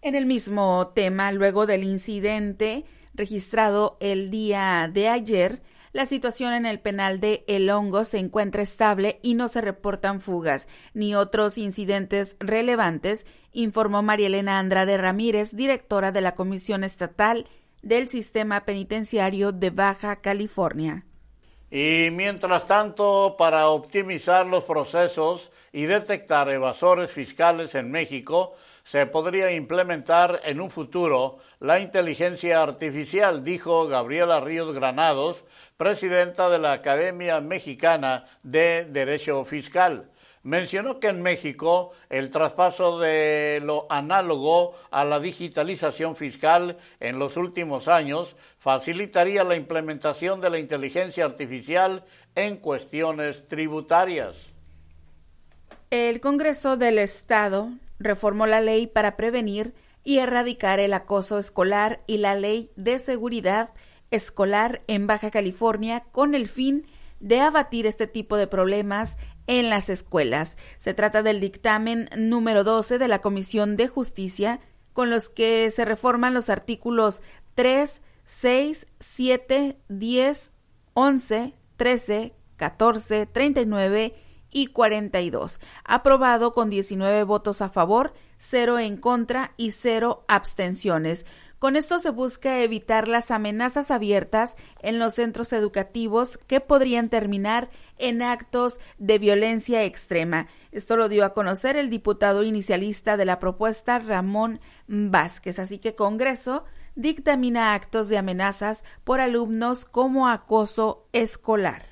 En 0.00 0.14
el 0.14 0.26
mismo 0.26 0.92
tema, 0.94 1.32
luego 1.32 1.66
del 1.66 1.82
incidente 1.82 2.84
registrado 3.14 3.96
el 4.00 4.30
día 4.30 4.88
de 4.92 5.08
ayer, 5.08 5.60
la 5.92 6.06
situación 6.06 6.52
en 6.52 6.66
el 6.66 6.78
penal 6.78 7.18
de 7.18 7.44
El 7.48 7.68
Hongo 7.68 8.04
se 8.04 8.18
encuentra 8.18 8.62
estable 8.62 9.18
y 9.22 9.34
no 9.34 9.48
se 9.48 9.60
reportan 9.60 10.20
fugas 10.20 10.68
ni 10.94 11.16
otros 11.16 11.58
incidentes 11.58 12.36
relevantes, 12.38 13.26
informó 13.52 14.02
María 14.02 14.28
Elena 14.28 14.60
Andrade 14.60 14.96
Ramírez, 14.98 15.56
directora 15.56 16.12
de 16.12 16.20
la 16.20 16.36
Comisión 16.36 16.84
Estatal 16.84 17.48
del 17.82 18.08
Sistema 18.08 18.64
Penitenciario 18.64 19.50
de 19.50 19.70
Baja 19.70 20.16
California. 20.16 21.04
Y 21.70 22.08
mientras 22.12 22.66
tanto, 22.66 23.36
para 23.38 23.68
optimizar 23.68 24.46
los 24.46 24.64
procesos 24.64 25.50
y 25.70 25.84
detectar 25.84 26.48
evasores 26.48 27.10
fiscales 27.10 27.74
en 27.74 27.90
México, 27.90 28.54
se 28.88 29.04
podría 29.04 29.52
implementar 29.52 30.40
en 30.44 30.62
un 30.62 30.70
futuro 30.70 31.40
la 31.60 31.78
inteligencia 31.78 32.62
artificial, 32.62 33.44
dijo 33.44 33.86
Gabriela 33.86 34.40
Ríos 34.40 34.72
Granados, 34.72 35.44
presidenta 35.76 36.48
de 36.48 36.58
la 36.58 36.72
Academia 36.72 37.42
Mexicana 37.42 38.24
de 38.42 38.86
Derecho 38.86 39.44
Fiscal. 39.44 40.10
Mencionó 40.42 41.00
que 41.00 41.08
en 41.08 41.20
México 41.20 41.90
el 42.08 42.30
traspaso 42.30 42.98
de 42.98 43.60
lo 43.62 43.86
análogo 43.90 44.72
a 44.90 45.04
la 45.04 45.20
digitalización 45.20 46.16
fiscal 46.16 46.78
en 46.98 47.18
los 47.18 47.36
últimos 47.36 47.88
años 47.88 48.36
facilitaría 48.58 49.44
la 49.44 49.56
implementación 49.56 50.40
de 50.40 50.48
la 50.48 50.58
inteligencia 50.58 51.26
artificial 51.26 52.04
en 52.34 52.56
cuestiones 52.56 53.48
tributarias. 53.48 54.46
El 55.90 56.22
Congreso 56.22 56.78
del 56.78 56.98
Estado 56.98 57.68
reformó 57.98 58.46
la 58.46 58.60
ley 58.60 58.86
para 58.86 59.16
prevenir 59.16 59.74
y 60.04 60.18
erradicar 60.18 60.80
el 60.80 60.94
acoso 60.94 61.38
escolar 61.38 62.00
y 62.06 62.18
la 62.18 62.34
ley 62.34 62.70
de 62.76 62.98
seguridad 62.98 63.70
escolar 64.10 64.80
en 64.86 65.06
Baja 65.06 65.30
California 65.30 66.04
con 66.12 66.34
el 66.34 66.48
fin 66.48 66.86
de 67.20 67.40
abatir 67.40 67.86
este 67.86 68.06
tipo 68.06 68.36
de 68.36 68.46
problemas 68.46 69.18
en 69.46 69.70
las 69.70 69.90
escuelas. 69.90 70.56
Se 70.78 70.94
trata 70.94 71.22
del 71.22 71.40
dictamen 71.40 72.08
número 72.16 72.64
12 72.64 72.98
de 72.98 73.08
la 73.08 73.20
Comisión 73.20 73.76
de 73.76 73.88
Justicia 73.88 74.60
con 74.92 75.10
los 75.10 75.28
que 75.28 75.70
se 75.70 75.84
reforman 75.84 76.34
los 76.34 76.48
artículos 76.50 77.22
3, 77.54 78.02
6, 78.26 78.86
7, 79.00 79.78
10, 79.88 80.52
11, 80.94 81.54
13, 81.76 82.34
14, 82.56 83.26
39 83.26 84.14
y 84.58 84.66
42, 84.66 85.60
aprobado 85.84 86.52
con 86.52 86.68
19 86.68 87.22
votos 87.22 87.62
a 87.62 87.68
favor, 87.68 88.12
0 88.38 88.80
en 88.80 88.96
contra 88.96 89.52
y 89.56 89.70
0 89.70 90.24
abstenciones. 90.26 91.26
Con 91.60 91.76
esto 91.76 92.00
se 92.00 92.10
busca 92.10 92.60
evitar 92.60 93.06
las 93.06 93.30
amenazas 93.30 93.92
abiertas 93.92 94.56
en 94.80 94.98
los 94.98 95.14
centros 95.14 95.52
educativos 95.52 96.38
que 96.38 96.60
podrían 96.60 97.08
terminar 97.08 97.68
en 97.98 98.20
actos 98.20 98.80
de 98.98 99.20
violencia 99.20 99.84
extrema. 99.84 100.48
Esto 100.72 100.96
lo 100.96 101.08
dio 101.08 101.24
a 101.24 101.34
conocer 101.34 101.76
el 101.76 101.88
diputado 101.88 102.42
inicialista 102.42 103.16
de 103.16 103.26
la 103.26 103.38
propuesta 103.38 104.00
Ramón 104.00 104.58
Vázquez. 104.88 105.60
Así 105.60 105.78
que 105.78 105.94
Congreso 105.94 106.64
dictamina 106.96 107.74
actos 107.74 108.08
de 108.08 108.18
amenazas 108.18 108.82
por 109.04 109.20
alumnos 109.20 109.84
como 109.84 110.26
acoso 110.28 111.06
escolar. 111.12 111.87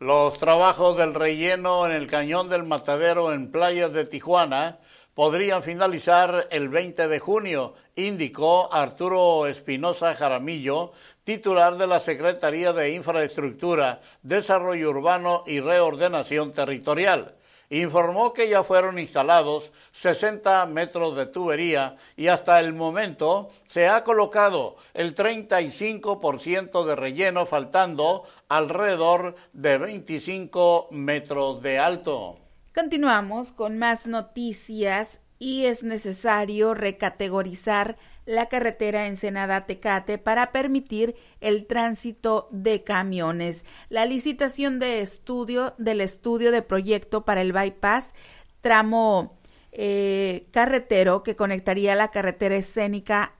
Los 0.00 0.40
trabajos 0.40 0.96
del 0.96 1.14
relleno 1.14 1.86
en 1.86 1.92
el 1.92 2.08
cañón 2.08 2.48
del 2.48 2.64
Matadero 2.64 3.32
en 3.32 3.52
playas 3.52 3.92
de 3.92 4.04
Tijuana 4.04 4.78
podrían 5.14 5.62
finalizar 5.62 6.48
el 6.50 6.68
20 6.68 7.06
de 7.06 7.20
junio, 7.20 7.74
indicó 7.94 8.72
Arturo 8.72 9.46
Espinosa 9.46 10.16
Jaramillo, 10.16 10.90
titular 11.22 11.76
de 11.76 11.86
la 11.86 12.00
Secretaría 12.00 12.72
de 12.72 12.92
Infraestructura, 12.92 14.00
Desarrollo 14.22 14.90
Urbano 14.90 15.44
y 15.46 15.60
Reordenación 15.60 16.50
Territorial. 16.50 17.36
Informó 17.70 18.32
que 18.32 18.48
ya 18.48 18.62
fueron 18.62 18.98
instalados 18.98 19.72
60 19.92 20.66
metros 20.66 21.16
de 21.16 21.26
tubería 21.26 21.96
y 22.16 22.28
hasta 22.28 22.60
el 22.60 22.72
momento 22.72 23.50
se 23.66 23.88
ha 23.88 24.04
colocado 24.04 24.76
el 24.92 25.14
35% 25.14 26.84
de 26.84 26.96
relleno, 26.96 27.46
faltando 27.46 28.24
alrededor 28.48 29.34
de 29.52 29.78
25 29.78 30.88
metros 30.90 31.62
de 31.62 31.78
alto. 31.78 32.38
Continuamos 32.74 33.52
con 33.52 33.78
más 33.78 34.06
noticias 34.06 35.20
y 35.38 35.66
es 35.66 35.82
necesario 35.82 36.74
recategorizar 36.74 37.96
la 38.26 38.46
carretera 38.46 39.06
Ensenada-Tecate 39.06 40.18
para 40.18 40.52
permitir 40.52 41.14
el 41.40 41.66
tránsito 41.66 42.48
de 42.50 42.82
camiones. 42.82 43.64
La 43.88 44.06
licitación 44.06 44.78
de 44.78 45.00
estudio 45.00 45.74
del 45.78 46.00
estudio 46.00 46.50
de 46.50 46.62
proyecto 46.62 47.24
para 47.24 47.42
el 47.42 47.52
bypass 47.52 48.14
tramo 48.60 49.36
eh, 49.72 50.46
carretero 50.52 51.22
que 51.22 51.36
conectaría 51.36 51.94
la 51.94 52.10
carretera 52.10 52.56
escénica 52.56 53.34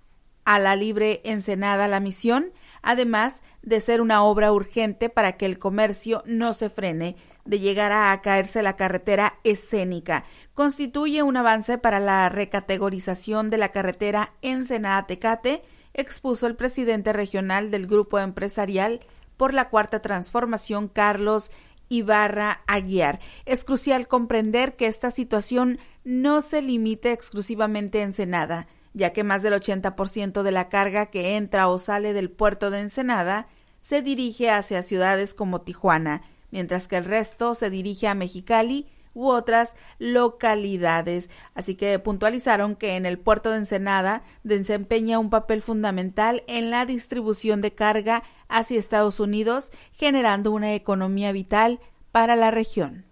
a 0.45 0.59
la 0.59 0.77
libre 0.77 1.23
Ensenada 1.25 1.89
La 1.89 2.01
Misión, 2.01 2.53
además 2.83 3.43
de 3.63 3.81
ser 3.81 4.01
una 4.01 4.23
obra 4.23 4.53
urgente 4.53 5.09
para 5.09 5.39
que 5.39 5.47
el 5.47 5.59
comercio 5.59 6.23
no 6.27 6.53
se 6.53 6.69
frene 6.69 7.17
de 7.45 7.61
llegar 7.61 7.93
a 7.93 8.21
caerse 8.23 8.63
la 8.63 8.77
carretera 8.77 9.39
escénica. 9.45 10.25
Constituye 10.55 11.23
un 11.23 11.37
avance 11.37 11.79
para 11.79 12.01
la 12.01 12.29
recategorización 12.29 13.51
de 13.51 13.59
la 13.59 13.71
carretera 13.71 14.33
Ensenada-Tecate, 14.43 15.63
expuso 15.93 16.47
el 16.47 16.57
presidente 16.57 17.13
regional 17.13 17.71
del 17.71 17.87
grupo 17.87 18.19
empresarial 18.19 19.01
por 19.37 19.55
la 19.55 19.69
cuarta 19.69 20.01
transformación, 20.01 20.89
Carlos 20.89 21.51
Ibarra 21.89 22.63
Aguiar. 22.67 23.21
Es 23.45 23.65
crucial 23.65 24.09
comprender 24.09 24.77
que 24.77 24.87
esta 24.87 25.11
situación 25.11 25.79
no 26.05 26.41
se 26.41 26.63
limite 26.63 27.13
exclusivamente 27.13 28.01
a 28.01 28.05
Ensenada, 28.05 28.67
ya 28.93 29.13
que 29.13 29.25
más 29.25 29.43
del 29.43 29.55
80% 29.55 30.43
de 30.43 30.53
la 30.53 30.69
carga 30.69 31.07
que 31.07 31.37
entra 31.37 31.69
o 31.69 31.79
sale 31.79 32.13
del 32.13 32.31
puerto 32.31 32.71
de 32.71 32.81
Ensenada 32.81 33.49
se 33.83 34.03
dirige 34.03 34.51
hacia 34.51 34.83
ciudades 34.83 35.35
como 35.35 35.61
Tijuana, 35.61 36.23
mientras 36.55 36.87
que 36.87 36.97
el 36.97 37.05
resto 37.05 37.57
se 37.57 37.69
dirige 37.69 38.07
a 38.07 38.15
Mexicali 38.15 38.87
u 39.13 39.27
otras 39.27 39.75
localidades. 39.99 41.29
Así 41.57 41.75
que 41.75 41.99
puntualizaron 41.99 42.77
que 42.77 42.95
en 42.95 43.07
el 43.07 43.19
puerto 43.19 43.51
de 43.51 43.57
Ensenada 43.57 44.23
desempeña 44.45 45.19
un 45.19 45.31
papel 45.31 45.63
fundamental 45.63 46.45
en 46.47 46.71
la 46.71 46.87
distribución 46.87 47.61
de 47.61 47.75
carga 47.75 48.23
hacia 48.49 48.79
Estados 48.79 49.19
Unidos, 49.19 49.73
generando 49.95 50.53
una 50.53 50.75
economía 50.75 51.33
vital 51.33 51.81
para 52.13 52.37
la 52.37 52.53
región. 52.53 53.05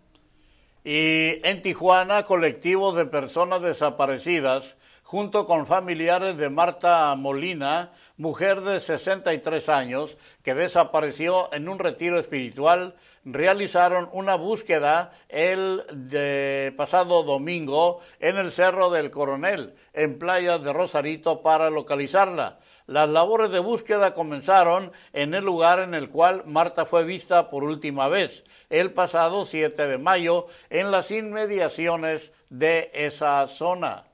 Y 0.85 1.39
en 1.45 1.63
Tijuana, 1.63 2.25
colectivos 2.25 2.97
de 2.97 3.07
personas 3.07 3.63
desaparecidas 3.63 4.75
junto 5.05 5.47
con 5.47 5.67
familiares 5.67 6.39
de 6.39 6.49
Marta 6.49 7.15
Molina, 7.17 7.93
mujer 8.17 8.63
de 8.63 8.81
63 8.81 9.69
años, 9.69 10.17
que 10.43 10.55
desapareció 10.55 11.53
en 11.53 11.69
un 11.69 11.79
retiro 11.79 12.19
espiritual, 12.19 12.97
realizaron 13.25 14.09
una 14.13 14.35
búsqueda 14.37 15.13
el 15.29 15.83
pasado 16.77 17.23
domingo 17.25 18.01
en 18.19 18.39
el 18.39 18.51
Cerro 18.51 18.91
del 18.91 19.11
Coronel, 19.11 19.75
en 19.93 20.19
playas 20.19 20.65
de 20.65 20.73
Rosarito, 20.73 21.43
para 21.43 21.69
localizarla. 21.69 22.59
Las 22.87 23.09
labores 23.09 23.51
de 23.51 23.61
búsqueda 23.61 24.15
comenzaron 24.15 24.93
en 25.13 25.35
el 25.35 25.45
lugar 25.45 25.79
en 25.79 25.95
el 25.95 26.11
cual 26.11 26.43
Marta 26.47 26.85
fue 26.85 27.05
vista 27.05 27.49
por 27.51 27.65
última 27.65 28.09
vez, 28.09 28.45
el 28.71 28.93
pasado 28.93 29.45
7 29.45 29.87
de 29.87 29.99
mayo, 29.99 30.47
en 30.71 30.91
las 30.91 31.11
inmediaciones 31.11 32.33
de 32.51 32.91
esa 32.95 33.47
zona. 33.49 34.05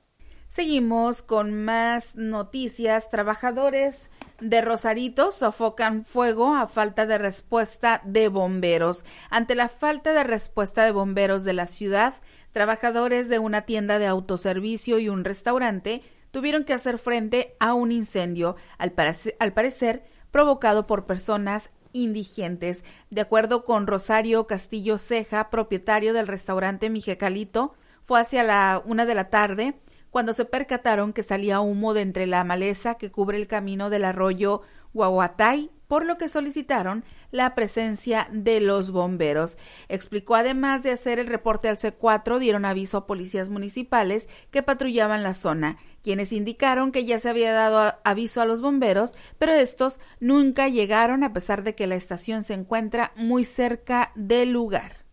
Seguimos 0.48 1.20
con 1.20 1.52
más 1.64 2.16
noticias. 2.16 3.10
Trabajadores 3.10 4.10
de 4.40 4.62
Rosarito 4.62 5.30
sofocan 5.30 6.06
fuego 6.06 6.56
a 6.56 6.66
falta 6.66 7.04
de 7.04 7.18
respuesta 7.18 8.00
de 8.04 8.28
bomberos. 8.28 9.04
Ante 9.28 9.54
la 9.54 9.68
falta 9.68 10.14
de 10.14 10.24
respuesta 10.24 10.84
de 10.84 10.92
bomberos 10.92 11.44
de 11.44 11.52
la 11.52 11.66
ciudad, 11.66 12.14
trabajadores 12.52 13.28
de 13.28 13.38
una 13.38 13.62
tienda 13.62 13.98
de 13.98 14.06
autoservicio 14.06 14.98
y 14.98 15.10
un 15.10 15.24
restaurante 15.24 16.02
tuvieron 16.30 16.64
que 16.64 16.74
hacer 16.74 16.98
frente 16.98 17.56
a 17.60 17.74
un 17.74 17.92
incendio, 17.92 18.56
al, 18.78 18.92
parecer 18.92 20.04
provocado 20.30 20.86
por 20.86 21.06
personas 21.06 21.70
indigentes. 21.92 22.84
De 23.10 23.20
acuerdo 23.20 23.64
con 23.64 23.86
Rosario 23.86 24.46
Castillo 24.46 24.98
Ceja, 24.98 25.50
propietario 25.50 26.12
del 26.12 26.26
restaurante 26.26 26.90
Mijecalito, 26.90 27.74
fue 28.04 28.20
hacia 28.20 28.42
la 28.42 28.82
una 28.84 29.06
de 29.06 29.14
la 29.14 29.28
tarde 29.30 29.74
cuando 30.10 30.32
se 30.32 30.44
percataron 30.44 31.12
que 31.12 31.22
salía 31.22 31.60
humo 31.60 31.94
de 31.94 32.02
entre 32.02 32.26
la 32.26 32.44
maleza 32.44 32.94
que 32.94 33.10
cubre 33.10 33.36
el 33.36 33.46
camino 33.46 33.90
del 33.90 34.04
arroyo 34.04 34.62
Guaguatay, 34.94 35.70
por 35.86 36.04
lo 36.04 36.18
que 36.18 36.28
solicitaron 36.28 37.04
la 37.30 37.54
presencia 37.54 38.28
de 38.30 38.60
los 38.60 38.90
bomberos. 38.90 39.58
Explicó 39.88 40.34
además 40.34 40.82
de 40.82 40.92
hacer 40.92 41.18
el 41.18 41.26
reporte 41.26 41.68
al 41.68 41.78
C4, 41.78 42.38
dieron 42.38 42.64
aviso 42.64 42.98
a 42.98 43.06
policías 43.06 43.48
municipales 43.50 44.28
que 44.50 44.62
patrullaban 44.62 45.22
la 45.22 45.34
zona, 45.34 45.78
quienes 46.08 46.32
indicaron 46.32 46.90
que 46.90 47.04
ya 47.04 47.18
se 47.18 47.28
había 47.28 47.52
dado 47.52 47.94
aviso 48.02 48.40
a 48.40 48.46
los 48.46 48.62
bomberos, 48.62 49.14
pero 49.38 49.52
estos 49.52 50.00
nunca 50.20 50.66
llegaron 50.66 51.22
a 51.22 51.34
pesar 51.34 51.62
de 51.62 51.74
que 51.74 51.86
la 51.86 51.96
estación 51.96 52.42
se 52.42 52.54
encuentra 52.54 53.12
muy 53.14 53.44
cerca 53.44 54.12
del 54.14 54.52
lugar. 54.52 55.04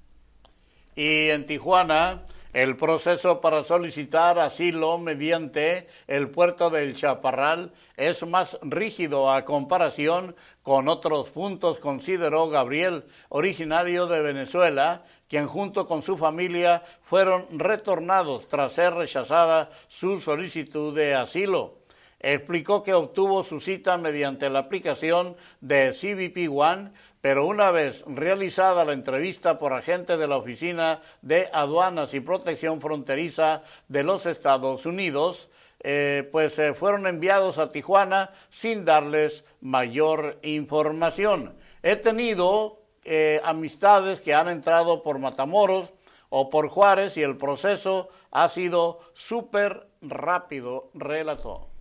Y 0.95 1.31
en 1.31 1.45
Tijuana, 1.45 2.23
el 2.55 2.77
proceso 2.77 3.41
para 3.41 3.65
solicitar 3.65 4.39
asilo 4.39 4.97
mediante 4.97 5.87
el 6.07 6.29
puerto 6.29 6.69
del 6.69 6.95
Chaparral 6.95 7.73
es 7.97 8.25
más 8.25 8.57
rígido 8.61 9.29
a 9.29 9.43
comparación 9.43 10.37
con 10.63 10.87
otros 10.87 11.31
puntos, 11.31 11.79
consideró 11.79 12.47
Gabriel, 12.47 13.03
originario 13.27 14.07
de 14.07 14.21
Venezuela, 14.21 15.03
quien 15.27 15.47
junto 15.47 15.85
con 15.85 16.01
su 16.01 16.15
familia 16.15 16.81
fueron 17.03 17.45
retornados 17.59 18.47
tras 18.47 18.71
ser 18.71 18.93
rechazada 18.93 19.69
su 19.89 20.21
solicitud 20.21 20.95
de 20.95 21.13
asilo. 21.13 21.79
Explicó 22.21 22.81
que 22.81 22.93
obtuvo 22.93 23.43
su 23.43 23.59
cita 23.59 23.97
mediante 23.97 24.49
la 24.49 24.59
aplicación 24.59 25.35
de 25.59 25.91
CBP 25.91 26.49
One, 26.49 26.91
pero 27.25 27.47
una 27.47 27.71
vez 27.71 28.03
realizada 28.05 28.85
la 28.85 28.93
entrevista 28.93 29.57
por 29.57 29.73
agente 29.73 30.15
de 30.15 30.27
la 30.27 30.37
Oficina 30.37 31.01
de 31.23 31.49
Aduanas 31.51 32.13
y 32.13 32.19
Protección 32.19 32.79
Fronteriza 32.79 33.63
de 33.87 34.03
los 34.03 34.27
Estados 34.27 34.85
Unidos, 34.85 35.49
eh, 35.79 36.29
pues 36.31 36.59
eh, 36.59 36.75
fueron 36.75 37.07
enviados 37.07 37.57
a 37.57 37.71
Tijuana 37.71 38.29
sin 38.51 38.85
darles 38.85 39.43
mayor 39.59 40.37
información. 40.43 41.57
He 41.81 41.95
tenido 41.95 42.83
eh, 43.03 43.41
amistades 43.43 44.19
que 44.19 44.35
han 44.35 44.47
entrado 44.47 45.01
por 45.01 45.17
Matamoros, 45.17 45.91
o 46.29 46.51
por 46.51 46.67
Juárez 46.67 47.17
y 47.17 47.23
el 47.23 47.37
proceso 47.37 48.09
ha 48.29 48.47
sido 48.49 48.99
súper 49.15 49.87
rápido, 49.99 50.91
relató. 50.93 51.74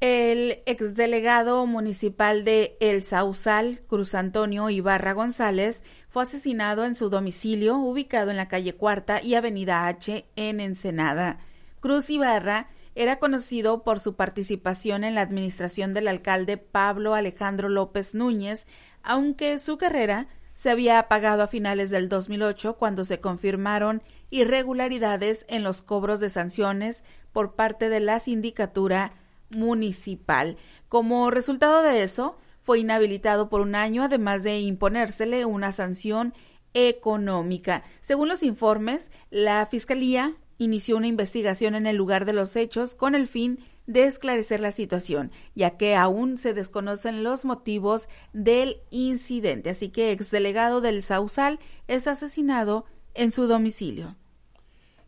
El 0.00 0.62
exdelegado 0.66 1.66
municipal 1.66 2.44
de 2.44 2.76
El 2.78 3.02
Sausal, 3.02 3.80
Cruz 3.88 4.14
Antonio 4.14 4.70
Ibarra 4.70 5.12
González, 5.12 5.82
fue 6.08 6.22
asesinado 6.22 6.84
en 6.84 6.94
su 6.94 7.10
domicilio 7.10 7.78
ubicado 7.78 8.30
en 8.30 8.36
la 8.36 8.46
calle 8.46 8.74
Cuarta 8.74 9.20
y 9.20 9.34
Avenida 9.34 9.88
H 9.88 10.24
en 10.36 10.60
Ensenada. 10.60 11.38
Cruz 11.80 12.10
Ibarra 12.10 12.68
era 12.94 13.18
conocido 13.18 13.82
por 13.82 13.98
su 13.98 14.14
participación 14.14 15.02
en 15.02 15.16
la 15.16 15.22
administración 15.22 15.94
del 15.94 16.06
alcalde 16.06 16.58
Pablo 16.58 17.14
Alejandro 17.14 17.68
López 17.68 18.14
Núñez, 18.14 18.68
aunque 19.02 19.58
su 19.58 19.78
carrera 19.78 20.28
se 20.54 20.70
había 20.70 21.00
apagado 21.00 21.42
a 21.42 21.48
finales 21.48 21.90
del 21.90 22.08
2008 22.08 22.76
cuando 22.78 23.04
se 23.04 23.18
confirmaron 23.18 24.02
irregularidades 24.30 25.44
en 25.48 25.64
los 25.64 25.82
cobros 25.82 26.20
de 26.20 26.30
sanciones 26.30 27.04
por 27.32 27.56
parte 27.56 27.88
de 27.88 27.98
la 27.98 28.20
sindicatura 28.20 29.12
municipal. 29.50 30.56
Como 30.88 31.30
resultado 31.30 31.82
de 31.82 32.02
eso, 32.02 32.36
fue 32.62 32.80
inhabilitado 32.80 33.48
por 33.48 33.60
un 33.60 33.74
año, 33.74 34.02
además 34.02 34.42
de 34.42 34.60
imponérsele 34.60 35.44
una 35.44 35.72
sanción 35.72 36.34
económica. 36.74 37.82
Según 38.00 38.28
los 38.28 38.42
informes, 38.42 39.10
la 39.30 39.66
Fiscalía 39.66 40.36
inició 40.58 40.96
una 40.96 41.06
investigación 41.06 41.74
en 41.74 41.86
el 41.86 41.96
lugar 41.96 42.24
de 42.24 42.32
los 42.32 42.56
hechos 42.56 42.94
con 42.94 43.14
el 43.14 43.26
fin 43.26 43.58
de 43.86 44.04
esclarecer 44.04 44.60
la 44.60 44.70
situación, 44.70 45.32
ya 45.54 45.78
que 45.78 45.96
aún 45.96 46.36
se 46.36 46.52
desconocen 46.52 47.24
los 47.24 47.46
motivos 47.46 48.08
del 48.34 48.82
incidente. 48.90 49.70
Así 49.70 49.88
que 49.88 50.12
exdelegado 50.12 50.82
del 50.82 51.02
Sausal 51.02 51.58
es 51.86 52.06
asesinado 52.06 52.84
en 53.14 53.30
su 53.30 53.46
domicilio. 53.46 54.16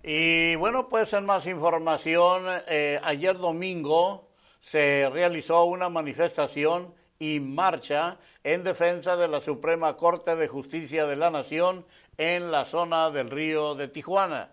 Y 0.02 0.56
bueno, 0.56 0.88
pues 0.88 1.12
en 1.12 1.26
más 1.26 1.46
información, 1.46 2.44
eh, 2.68 2.98
ayer 3.02 3.36
domingo 3.36 4.29
se 4.60 5.08
realizó 5.12 5.64
una 5.64 5.88
manifestación 5.88 6.94
y 7.18 7.40
marcha 7.40 8.18
en 8.44 8.64
defensa 8.64 9.16
de 9.16 9.28
la 9.28 9.40
Suprema 9.40 9.96
Corte 9.96 10.36
de 10.36 10.48
Justicia 10.48 11.06
de 11.06 11.16
la 11.16 11.30
Nación 11.30 11.84
en 12.16 12.50
la 12.50 12.64
zona 12.64 13.10
del 13.10 13.28
río 13.28 13.74
de 13.74 13.88
Tijuana. 13.88 14.50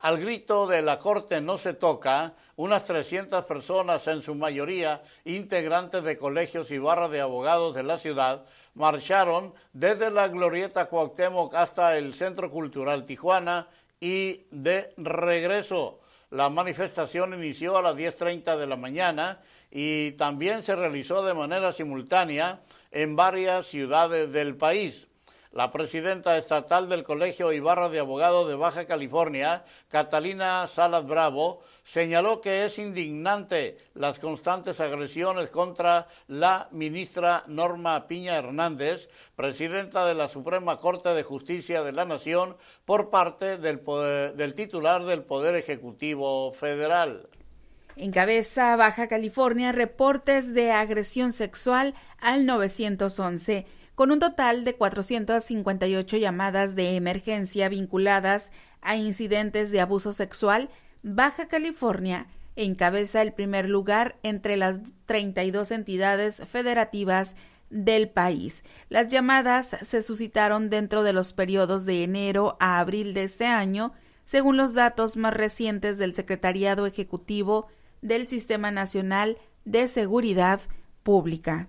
Al 0.00 0.20
grito 0.20 0.68
de 0.68 0.80
la 0.80 1.00
Corte 1.00 1.40
no 1.40 1.58
se 1.58 1.74
toca, 1.74 2.34
unas 2.54 2.84
300 2.84 3.44
personas, 3.44 4.06
en 4.06 4.22
su 4.22 4.36
mayoría 4.36 5.02
integrantes 5.24 6.04
de 6.04 6.16
colegios 6.16 6.70
y 6.70 6.78
barras 6.78 7.10
de 7.10 7.20
abogados 7.20 7.74
de 7.74 7.82
la 7.82 7.98
ciudad, 7.98 8.44
marcharon 8.74 9.52
desde 9.72 10.12
la 10.12 10.28
Glorieta 10.28 10.86
Cuauhtémoc 10.86 11.54
hasta 11.54 11.98
el 11.98 12.14
Centro 12.14 12.48
Cultural 12.48 13.04
Tijuana 13.06 13.68
y 14.00 14.46
de 14.52 14.92
regreso. 14.96 15.98
La 16.30 16.50
manifestación 16.50 17.32
inició 17.32 17.78
a 17.78 17.82
las 17.82 17.96
10.30 17.96 18.58
de 18.58 18.66
la 18.66 18.76
mañana 18.76 19.40
y 19.70 20.12
también 20.12 20.62
se 20.62 20.76
realizó 20.76 21.24
de 21.24 21.32
manera 21.32 21.72
simultánea 21.72 22.60
en 22.90 23.16
varias 23.16 23.66
ciudades 23.66 24.30
del 24.30 24.54
país. 24.56 25.07
La 25.52 25.72
presidenta 25.72 26.36
estatal 26.36 26.90
del 26.90 27.04
Colegio 27.04 27.52
Ibarra 27.52 27.88
de 27.88 28.00
Abogados 28.00 28.48
de 28.48 28.54
Baja 28.54 28.84
California, 28.84 29.64
Catalina 29.88 30.66
Salas 30.66 31.06
Bravo, 31.06 31.62
señaló 31.84 32.42
que 32.42 32.66
es 32.66 32.78
indignante 32.78 33.78
las 33.94 34.18
constantes 34.18 34.78
agresiones 34.80 35.48
contra 35.48 36.06
la 36.26 36.68
ministra 36.70 37.44
Norma 37.46 38.06
Piña 38.06 38.36
Hernández, 38.36 39.08
presidenta 39.36 40.04
de 40.06 40.14
la 40.14 40.28
Suprema 40.28 40.76
Corte 40.76 41.08
de 41.08 41.22
Justicia 41.22 41.82
de 41.82 41.92
la 41.92 42.04
Nación, 42.04 42.54
por 42.84 43.08
parte 43.08 43.56
del, 43.56 44.54
titular 44.54 45.04
del 45.04 45.22
Poder 45.22 45.54
Ejecutivo 45.54 46.52
Federal. 46.52 47.26
Encabeza 47.96 48.76
Baja 48.76 49.08
California 49.08 49.72
reportes 49.72 50.52
de 50.52 50.72
agresión 50.72 51.32
sexual 51.32 51.94
al 52.20 52.44
911 52.44 53.66
con 53.98 54.12
un 54.12 54.20
total 54.20 54.64
de 54.64 54.76
458 54.76 56.18
llamadas 56.18 56.76
de 56.76 56.94
emergencia 56.94 57.68
vinculadas 57.68 58.52
a 58.80 58.94
incidentes 58.94 59.72
de 59.72 59.80
abuso 59.80 60.12
sexual, 60.12 60.68
Baja 61.02 61.48
California 61.48 62.28
encabeza 62.54 63.22
el 63.22 63.32
primer 63.32 63.68
lugar 63.68 64.14
entre 64.22 64.56
las 64.56 64.82
32 65.06 65.72
entidades 65.72 66.44
federativas 66.46 67.34
del 67.70 68.08
país. 68.08 68.62
Las 68.88 69.08
llamadas 69.08 69.76
se 69.82 70.00
suscitaron 70.00 70.70
dentro 70.70 71.02
de 71.02 71.12
los 71.12 71.32
periodos 71.32 71.84
de 71.84 72.04
enero 72.04 72.56
a 72.60 72.78
abril 72.78 73.14
de 73.14 73.24
este 73.24 73.46
año, 73.46 73.94
según 74.24 74.56
los 74.56 74.74
datos 74.74 75.16
más 75.16 75.34
recientes 75.34 75.98
del 75.98 76.14
Secretariado 76.14 76.86
Ejecutivo 76.86 77.66
del 78.00 78.28
Sistema 78.28 78.70
Nacional 78.70 79.38
de 79.64 79.88
Seguridad 79.88 80.60
Pública. 81.02 81.66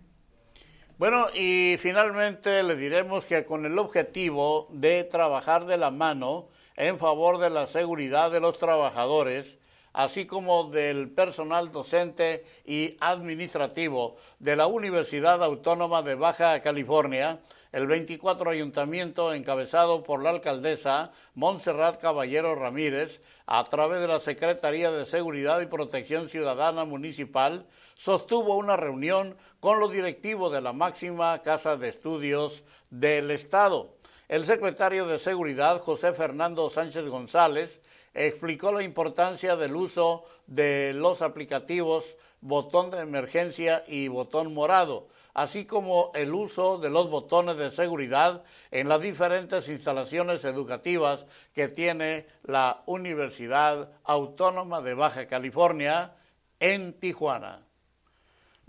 Bueno, 0.99 1.27
y 1.33 1.77
finalmente 1.79 2.61
le 2.61 2.75
diremos 2.75 3.23
que 3.23 3.45
con 3.45 3.65
el 3.65 3.79
objetivo 3.79 4.67
de 4.69 5.05
trabajar 5.05 5.63
de 5.65 5.77
la 5.77 5.91
mano 5.91 6.49
en 6.75 6.99
favor 6.99 7.37
de 7.37 7.49
la 7.49 7.67
seguridad 7.67 8.31
de 8.31 8.41
los 8.41 8.59
trabajadores, 8.59 9.59
así 9.93 10.25
como 10.25 10.65
del 10.65 11.09
personal 11.09 11.71
docente 11.71 12.43
y 12.65 12.97
administrativo 12.99 14.17
de 14.39 14.57
la 14.57 14.67
Universidad 14.67 15.41
Autónoma 15.41 16.01
de 16.01 16.15
Baja 16.15 16.59
California, 16.59 17.39
el 17.71 17.85
24 17.85 18.49
Ayuntamiento, 18.49 19.33
encabezado 19.33 20.03
por 20.03 20.23
la 20.23 20.31
alcaldesa 20.31 21.11
Montserrat 21.35 22.01
Caballero 22.01 22.55
Ramírez, 22.55 23.21
a 23.45 23.63
través 23.63 24.01
de 24.01 24.07
la 24.07 24.19
Secretaría 24.19 24.91
de 24.91 25.05
Seguridad 25.05 25.61
y 25.61 25.67
Protección 25.67 26.29
Ciudadana 26.29 26.83
Municipal, 26.83 27.67
sostuvo 27.95 28.55
una 28.55 28.75
reunión 28.75 29.37
con 29.59 29.79
los 29.79 29.91
directivos 29.91 30.51
de 30.53 30.61
la 30.61 30.73
máxima 30.73 31.41
Casa 31.41 31.75
de 31.75 31.89
Estudios 31.89 32.63
del 32.89 33.31
Estado. 33.31 33.95
El 34.27 34.45
secretario 34.45 35.07
de 35.07 35.17
Seguridad, 35.17 35.79
José 35.79 36.13
Fernando 36.13 36.69
Sánchez 36.69 37.05
González, 37.07 37.81
explicó 38.13 38.71
la 38.71 38.83
importancia 38.83 39.55
del 39.55 39.75
uso 39.75 40.23
de 40.47 40.93
los 40.93 41.21
aplicativos 41.21 42.15
botón 42.41 42.89
de 42.89 42.99
emergencia 42.99 43.83
y 43.87 44.07
botón 44.07 44.53
morado, 44.53 45.09
así 45.33 45.65
como 45.65 46.11
el 46.15 46.33
uso 46.33 46.77
de 46.77 46.89
los 46.89 47.09
botones 47.09 47.57
de 47.57 47.71
seguridad 47.71 48.43
en 48.71 48.87
las 48.87 49.01
diferentes 49.01 49.67
instalaciones 49.67 50.45
educativas 50.45 51.25
que 51.53 51.67
tiene 51.67 52.27
la 52.43 52.83
Universidad 52.85 53.91
Autónoma 54.03 54.81
de 54.81 54.93
Baja 54.93 55.27
California 55.27 56.13
en 56.59 56.93
Tijuana. 56.93 57.68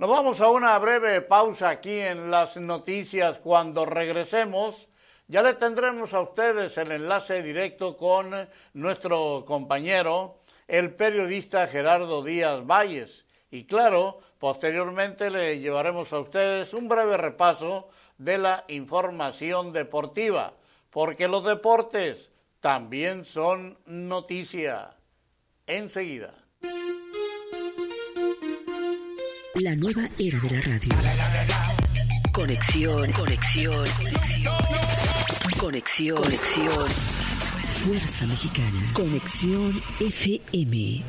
Nos 0.01 0.09
vamos 0.09 0.41
a 0.41 0.49
una 0.49 0.79
breve 0.79 1.21
pausa 1.21 1.69
aquí 1.69 1.99
en 1.99 2.31
las 2.31 2.57
noticias. 2.57 3.37
Cuando 3.37 3.85
regresemos, 3.85 4.89
ya 5.29 5.43
le 5.43 5.53
tendremos 5.53 6.15
a 6.15 6.23
ustedes 6.23 6.79
el 6.79 6.93
enlace 6.93 7.43
directo 7.43 7.99
con 7.99 8.49
nuestro 8.73 9.45
compañero, 9.47 10.39
el 10.67 10.95
periodista 10.95 11.67
Gerardo 11.67 12.25
Díaz 12.25 12.65
Valles. 12.65 13.27
Y 13.51 13.65
claro, 13.65 14.21
posteriormente 14.39 15.29
le 15.29 15.59
llevaremos 15.59 16.15
a 16.15 16.21
ustedes 16.21 16.73
un 16.73 16.89
breve 16.89 17.19
repaso 17.19 17.91
de 18.17 18.39
la 18.39 18.65
información 18.69 19.71
deportiva, 19.71 20.55
porque 20.89 21.29
los 21.29 21.45
deportes 21.45 22.31
también 22.61 23.27
son 23.27 23.77
noticia. 23.85 24.97
Enseguida. 25.67 26.33
La 29.57 29.75
nueva 29.75 30.03
era 30.17 30.39
de 30.39 30.51
la 30.51 30.61
radio. 30.61 30.95
Conexión, 32.33 33.11
conexión, 33.11 33.85
conexión. 33.97 34.55
Conexión, 35.59 36.17
conexión. 36.17 36.89
Fuerza 37.69 38.27
Mexicana. 38.27 38.93
Conexión 38.95 39.83
FM. 39.99 41.05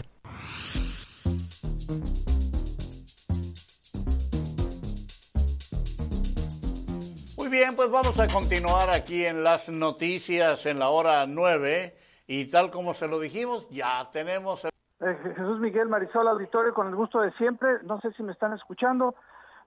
Muy 7.38 7.47
bien, 7.49 7.75
pues 7.75 7.91
vamos 7.91 8.19
a 8.19 8.27
continuar 8.27 8.89
aquí 8.89 9.23
en 9.23 9.43
las 9.43 9.69
noticias 9.69 10.65
en 10.65 10.80
la 10.80 10.89
hora 10.89 11.27
9 11.27 11.95
y 12.25 12.45
tal 12.45 12.71
como 12.71 12.95
se 12.95 13.08
lo 13.08 13.19
dijimos, 13.19 13.67
ya 13.69 14.10
tenemos 14.12 14.65
el 14.65 14.70
eh, 15.02 15.18
Jesús 15.36 15.60
Miguel 15.60 15.90
Marisol 15.90 16.28
Auditorio, 16.28 16.74
con 16.74 16.88
el 16.88 16.96
gusto 16.96 17.22
de 17.22 17.32
siempre. 17.34 17.80
No 17.84 18.00
sé 18.02 18.12
si 18.14 18.22
me 18.22 18.32
están 18.32 18.54
escuchando, 18.54 19.16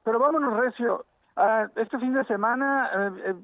pero 0.05 0.19
vámonos, 0.19 0.57
Recio. 0.57 1.07
Ah, 1.37 1.67
este 1.75 1.99
fin 1.99 2.15
de 2.15 2.25
semana 2.25 2.89
eh, 2.95 3.11
eh, 3.27 3.35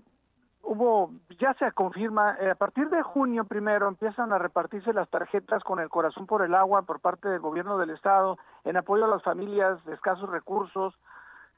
hubo, 0.62 1.11
ya 1.40 1.53
se 1.55 1.72
confirma, 1.72 2.37
a 2.48 2.55
partir 2.55 2.88
de 2.90 3.03
junio 3.03 3.44
primero 3.44 3.88
empiezan 3.88 4.33
a 4.33 4.38
repartirse 4.38 4.92
las 4.92 5.09
tarjetas 5.09 5.64
con 5.64 5.81
el 5.81 5.88
corazón 5.88 6.26
por 6.26 6.42
el 6.42 6.55
agua 6.55 6.83
por 6.83 7.00
parte 7.00 7.29
del 7.29 7.40
gobierno 7.40 7.76
del 7.79 7.90
estado 7.90 8.38
en 8.62 8.76
apoyo 8.76 9.07
a 9.07 9.09
las 9.09 9.24
familias 9.24 9.85
de 9.85 9.94
escasos 9.94 10.31
recursos, 10.31 10.94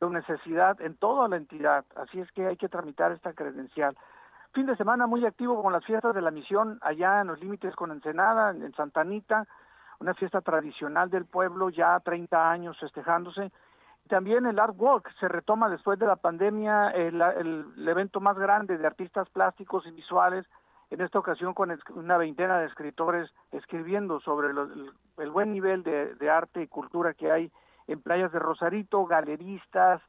de 0.01 0.09
necesidad 0.09 0.81
en 0.81 0.97
toda 0.97 1.29
la 1.29 1.37
entidad. 1.37 1.85
Así 1.95 2.21
es 2.21 2.33
que 2.33 2.47
hay 2.47 2.57
que 2.57 2.71
tramitar 2.71 3.13
esta 3.13 3.35
credencial. 3.35 3.99
fin 4.53 4.65
de 4.65 4.77
semana 4.77 5.07
muy 5.07 5.27
activo 5.27 5.63
con 5.63 5.75
las 5.75 5.85
fiestas 5.85 6.15
de 6.15 6.23
la 6.23 6.31
misión 6.31 6.79
allá 6.81 7.21
en 7.21 7.27
los 7.27 7.41
límites 7.41 7.77
con 7.77 7.91
Ensenada, 7.91 8.51
en 8.51 8.73
Santa 8.75 9.03
Anita, 9.03 9.47
una 10.01 10.15
fiesta 10.15 10.41
tradicional 10.41 11.11
del 11.11 11.27
pueblo, 11.27 11.71
ya 11.71 11.99
30 12.01 12.51
años 12.51 12.79
festejándose. 12.79 13.51
También 14.09 14.47
el 14.47 14.59
Art 14.59 14.75
Walk 14.77 15.09
se 15.21 15.29
retoma 15.29 15.69
después 15.69 15.99
de 15.99 16.07
la 16.07 16.17
pandemia, 16.17 16.91
el, 16.91 17.21
evento 17.87 18.21
más 18.21 18.37
grande 18.37 18.77
de 18.77 18.87
artistas 18.87 19.29
plásticos 19.31 19.87
y 19.87 19.93
visuales 19.93 20.47
en 20.91 21.01
esta 21.01 21.19
ocasión 21.19 21.55
con 21.55 21.77
una 21.95 22.19
veintena 22.19 22.59
de 22.59 22.67
escritores 22.67 23.31
escribiendo 23.53 24.21
sobre 24.21 24.49
el, 24.49 25.31
buen 25.31 25.53
nivel 25.53 25.83
de, 25.83 26.31
arte 26.31 26.63
y 26.63 26.67
cultura 26.67 27.15
que 27.15 27.31
hay 27.31 27.51
en 27.87 28.03
playas 28.03 28.33
de 28.33 28.39
Rosarito, 28.39 29.07
galeristas, 29.07 30.03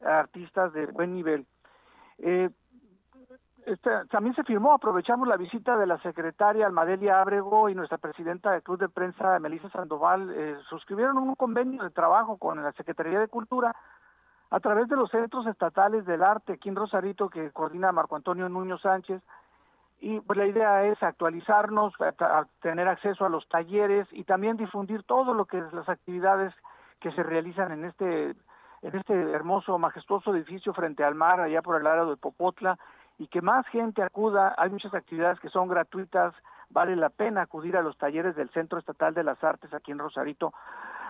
artistas 0.00 0.72
de 0.72 0.86
buen 0.86 1.12
nivel. 1.14 1.46
Eh, 2.18 2.50
este, 3.66 3.90
también 4.10 4.34
se 4.34 4.44
firmó, 4.44 4.72
aprovechamos 4.72 5.28
la 5.28 5.36
visita 5.36 5.76
de 5.76 5.86
la 5.86 5.98
secretaria 5.98 6.66
Almadelia 6.66 7.20
Ábrego 7.20 7.68
y 7.68 7.74
nuestra 7.74 7.98
presidenta 7.98 8.50
del 8.50 8.62
Club 8.62 8.78
de 8.78 8.88
Prensa, 8.88 9.38
Melissa 9.38 9.70
Sandoval, 9.70 10.30
eh, 10.34 10.56
suscribieron 10.68 11.18
un 11.18 11.34
convenio 11.34 11.82
de 11.82 11.90
trabajo 11.90 12.36
con 12.38 12.62
la 12.62 12.72
Secretaría 12.72 13.20
de 13.20 13.28
Cultura 13.28 13.74
a 14.50 14.60
través 14.60 14.88
de 14.88 14.96
los 14.96 15.10
centros 15.10 15.46
estatales 15.46 16.04
del 16.04 16.22
arte 16.22 16.54
aquí 16.54 16.68
en 16.68 16.76
Rosarito 16.76 17.28
que 17.28 17.50
coordina 17.52 17.92
Marco 17.92 18.16
Antonio 18.16 18.48
Nuño 18.48 18.78
Sánchez, 18.78 19.22
y 20.00 20.18
pues 20.20 20.36
la 20.36 20.46
idea 20.46 20.84
es 20.84 21.00
actualizarnos, 21.00 21.94
tener 22.60 22.88
acceso 22.88 23.24
a 23.24 23.28
los 23.28 23.48
talleres 23.48 24.08
y 24.10 24.24
también 24.24 24.56
difundir 24.56 25.04
todo 25.04 25.32
lo 25.32 25.44
que 25.44 25.58
es 25.58 25.72
las 25.72 25.88
actividades 25.88 26.52
que 26.98 27.12
se 27.12 27.22
realizan 27.22 27.70
en 27.70 27.84
este 27.84 28.34
en 28.82 28.96
este 28.96 29.14
hermoso, 29.14 29.78
majestuoso 29.78 30.34
edificio 30.34 30.74
frente 30.74 31.04
al 31.04 31.14
mar, 31.14 31.40
allá 31.40 31.62
por 31.62 31.80
el 31.80 31.86
área 31.86 32.04
de 32.04 32.16
Popotla, 32.16 32.76
y 33.18 33.26
que 33.28 33.42
más 33.42 33.66
gente 33.68 34.02
acuda. 34.02 34.54
Hay 34.58 34.70
muchas 34.70 34.94
actividades 34.94 35.40
que 35.40 35.48
son 35.48 35.68
gratuitas, 35.68 36.34
vale 36.70 36.96
la 36.96 37.10
pena 37.10 37.42
acudir 37.42 37.76
a 37.76 37.82
los 37.82 37.96
talleres 37.98 38.34
del 38.36 38.50
Centro 38.50 38.78
Estatal 38.78 39.14
de 39.14 39.24
las 39.24 39.42
Artes 39.42 39.72
aquí 39.74 39.92
en 39.92 39.98
Rosarito. 39.98 40.52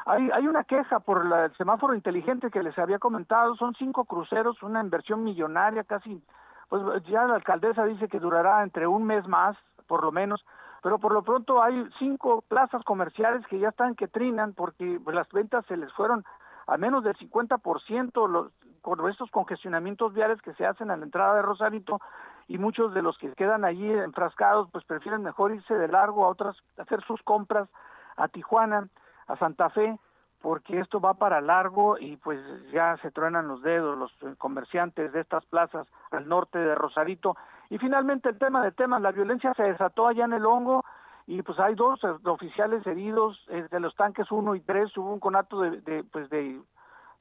Hay, 0.07 0.31
hay 0.33 0.47
una 0.49 0.65
queja 0.65 1.01
por 1.01 1.25
el 1.25 1.57
semáforo 1.57 1.95
inteligente 1.95 2.51
que 2.51 2.62
les 2.62 2.77
había 2.79 2.99
comentado, 2.99 3.55
son 3.55 3.75
cinco 3.75 4.05
cruceros, 4.05 4.62
una 4.62 4.81
inversión 4.81 5.23
millonaria, 5.23 5.85
casi 5.85 6.23
pues 6.69 7.05
ya 7.05 7.25
la 7.25 7.35
alcaldesa 7.35 7.85
dice 7.85 8.09
que 8.09 8.19
durará 8.19 8.62
entre 8.62 8.87
un 8.87 9.05
mes 9.05 9.29
más, 9.29 9.57
por 9.87 10.03
lo 10.03 10.11
menos, 10.11 10.43
pero 10.83 10.99
por 10.99 11.12
lo 11.12 11.23
pronto 11.23 11.62
hay 11.62 11.87
cinco 11.99 12.43
plazas 12.49 12.83
comerciales 12.85 13.47
que 13.47 13.59
ya 13.59 13.69
están 13.69 13.95
que 13.95 14.09
trinan 14.09 14.55
porque 14.55 14.99
pues, 15.05 15.15
las 15.15 15.31
ventas 15.31 15.65
se 15.67 15.77
les 15.77 15.93
fueron 15.93 16.25
a 16.66 16.77
menos 16.77 17.05
del 17.05 17.16
50% 17.16 18.29
los, 18.29 18.53
con 18.81 19.09
estos 19.09 19.31
congestionamientos 19.31 20.12
viales 20.12 20.40
que 20.42 20.55
se 20.55 20.66
hacen 20.66 20.90
a 20.90 20.96
la 20.96 21.05
entrada 21.05 21.37
de 21.37 21.42
Rosarito 21.42 22.01
y 22.48 22.59
muchos 22.59 22.92
de 22.94 23.03
los 23.03 23.16
que 23.18 23.33
quedan 23.35 23.64
allí 23.64 23.90
enfrascados 23.90 24.68
pues 24.70 24.85
prefieren 24.85 25.22
mejor 25.22 25.53
irse 25.55 25.75
de 25.75 25.88
largo 25.88 26.25
a 26.25 26.29
otras, 26.29 26.57
hacer 26.77 27.03
sus 27.05 27.22
compras 27.22 27.68
a 28.16 28.29
Tijuana, 28.29 28.88
a 29.27 29.37
Santa 29.37 29.70
Fe, 29.70 29.98
porque 30.42 30.81
esto 30.81 31.01
va 31.01 31.14
para 31.14 31.40
largo 31.40 31.96
y 31.98 32.16
pues 32.16 32.40
ya 32.72 32.96
se 32.98 33.12
truenan 33.12 33.46
los 33.46 33.62
dedos 33.62 33.96
los 33.96 34.37
comerciantes 34.38 35.12
de 35.12 35.20
estas 35.20 35.46
plazas 35.46 35.87
al 36.11 36.29
norte 36.29 36.59
de 36.59 36.75
Rosarito. 36.75 37.37
Y 37.70 37.79
finalmente 37.79 38.29
el 38.29 38.38
tema 38.38 38.62
de 38.64 38.72
temas, 38.72 39.01
la 39.01 39.12
violencia 39.12 39.55
se 39.55 39.62
desató 39.62 40.09
allá 40.09 40.25
en 40.25 40.33
el 40.33 40.44
hongo 40.44 40.85
y 41.33 41.40
pues 41.40 41.59
hay 41.59 41.75
dos 41.75 41.99
eh, 42.05 42.09
oficiales 42.29 42.87
heridos 42.87 43.42
eh, 43.49 43.66
de 43.71 43.81
los 43.81 43.95
tanques 43.97 44.31
1 44.31 44.55
y 44.55 44.61
3, 44.61 44.95
hubo 44.99 45.14
un 45.14 45.18
conato 45.18 45.62
de, 45.62 46.05
pues 46.05 46.29
de, 46.29 46.61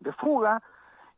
de, 0.02 0.12
fuga 0.14 0.62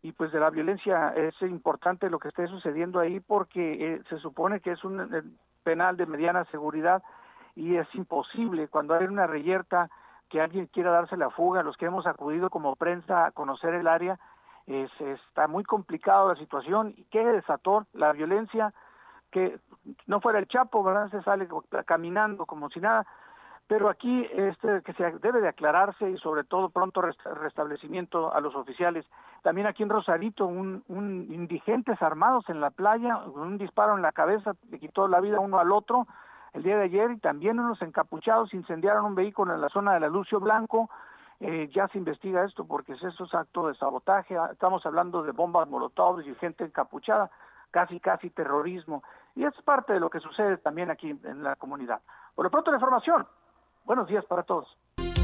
y 0.04 0.12
pues 0.12 0.32
de 0.32 0.40
la 0.40 0.52
violencia 0.52 1.10
es 1.16 1.34
importante 1.42 2.12
lo 2.12 2.20
que 2.20 2.28
esté 2.28 2.46
sucediendo 2.46 3.00
ahí 3.00 3.20
porque 3.20 3.96
eh, 3.96 4.02
se 4.10 4.20
supone 4.20 4.60
que 4.60 4.74
es 4.74 4.84
un 4.84 5.36
penal 5.64 5.98
de 5.98 6.06
mediana 6.06 6.46
seguridad 6.52 7.02
y 7.56 7.78
es 7.78 7.88
imposible 7.96 8.68
cuando 8.68 8.94
hay 8.94 9.06
una 9.06 9.26
reyerta 9.26 9.90
que 10.30 10.40
alguien 10.40 10.68
quiera 10.68 10.92
darse 10.92 11.18
la 11.18 11.32
fuga, 11.32 11.64
los 11.64 11.78
que 11.78 11.88
hemos 11.88 12.06
acudido 12.06 12.52
como 12.52 12.76
prensa 12.76 13.26
a 13.26 13.32
conocer 13.32 13.74
el 13.74 13.88
área, 13.88 14.20
es, 14.68 14.92
está 15.02 15.48
muy 15.48 15.64
complicado 15.64 16.30
la 16.30 16.40
situación. 16.40 16.94
y 16.96 17.06
¿Qué 17.06 17.26
desató 17.26 17.88
la 17.94 18.12
violencia? 18.12 18.72
Que 19.34 19.58
no 20.08 20.22
fuera 20.22 20.40
el 20.40 20.48
Chapo, 20.48 20.84
¿verdad? 20.84 21.10
Se 21.10 21.22
sale 21.24 21.48
caminando 21.86 22.46
como 22.46 22.70
si 22.70 22.80
nada. 22.80 23.06
Pero 23.68 23.90
aquí 23.90 24.28
este, 24.32 24.82
que 24.84 24.94
se 24.94 25.12
debe 25.20 25.42
de 25.42 25.48
aclararse 25.48 26.10
y 26.10 26.18
sobre 26.18 26.44
todo 26.44 26.70
pronto 26.70 27.02
restablecimiento 27.02 28.34
a 28.34 28.40
los 28.40 28.56
oficiales. 28.56 29.06
También 29.42 29.68
aquí 29.68 29.84
en 29.84 29.90
Rosarito, 29.90 30.46
un, 30.46 30.84
un 30.88 31.28
indigentes 31.34 32.02
armados 32.02 32.48
en 32.50 32.62
la 32.62 32.70
playa, 32.70 33.18
un 33.18 33.58
disparo 33.58 33.96
en 33.96 34.02
la 34.02 34.12
cabeza, 34.12 34.54
le 34.70 34.80
quitó 34.80 35.08
la 35.08 35.22
vida 35.22 35.40
uno 35.40 35.60
al 35.60 35.72
otro, 35.72 36.08
el 36.54 36.62
día 36.62 36.78
de 36.78 36.84
ayer 36.84 37.12
y 37.12 37.18
también 37.18 37.60
unos 37.60 37.82
encapuchados 37.82 38.54
incendiaron 38.54 39.06
un 39.06 39.16
vehículo 39.16 39.56
en 39.56 39.62
la 39.62 39.70
zona 39.70 39.94
de 39.94 40.02
la 40.02 40.08
Lucio 40.08 40.40
Blanco. 40.40 40.90
Eh, 41.40 41.70
ya 41.74 41.88
se 41.88 41.98
investiga 41.98 42.46
esto 42.46 42.66
porque 42.66 42.94
eso 42.94 43.08
es 43.08 43.34
acto 43.34 43.68
de 43.68 43.76
sabotaje. 43.76 44.38
Ah, 44.38 44.50
estamos 44.52 44.86
hablando 44.86 45.24
de 45.24 45.32
bombas 45.32 45.68
molotov 45.68 46.22
y 46.22 46.36
gente 46.36 46.64
encapuchada, 46.64 47.32
casi, 47.72 48.00
casi 48.00 48.30
terrorismo. 48.30 49.04
Y 49.36 49.44
es 49.44 49.54
parte 49.64 49.94
de 49.94 50.00
lo 50.00 50.10
que 50.10 50.20
sucede 50.20 50.58
también 50.58 50.92
aquí 50.92 51.10
en 51.10 51.44
la 51.44 51.56
comunidad. 51.56 52.02
Por 52.36 52.46
lo 52.46 52.52
pronto, 52.52 52.72
la 52.72 52.78
información. 52.78 53.26
Buenos 53.86 54.08
días 54.08 54.26
para 54.26 54.44
todos. 54.44 54.68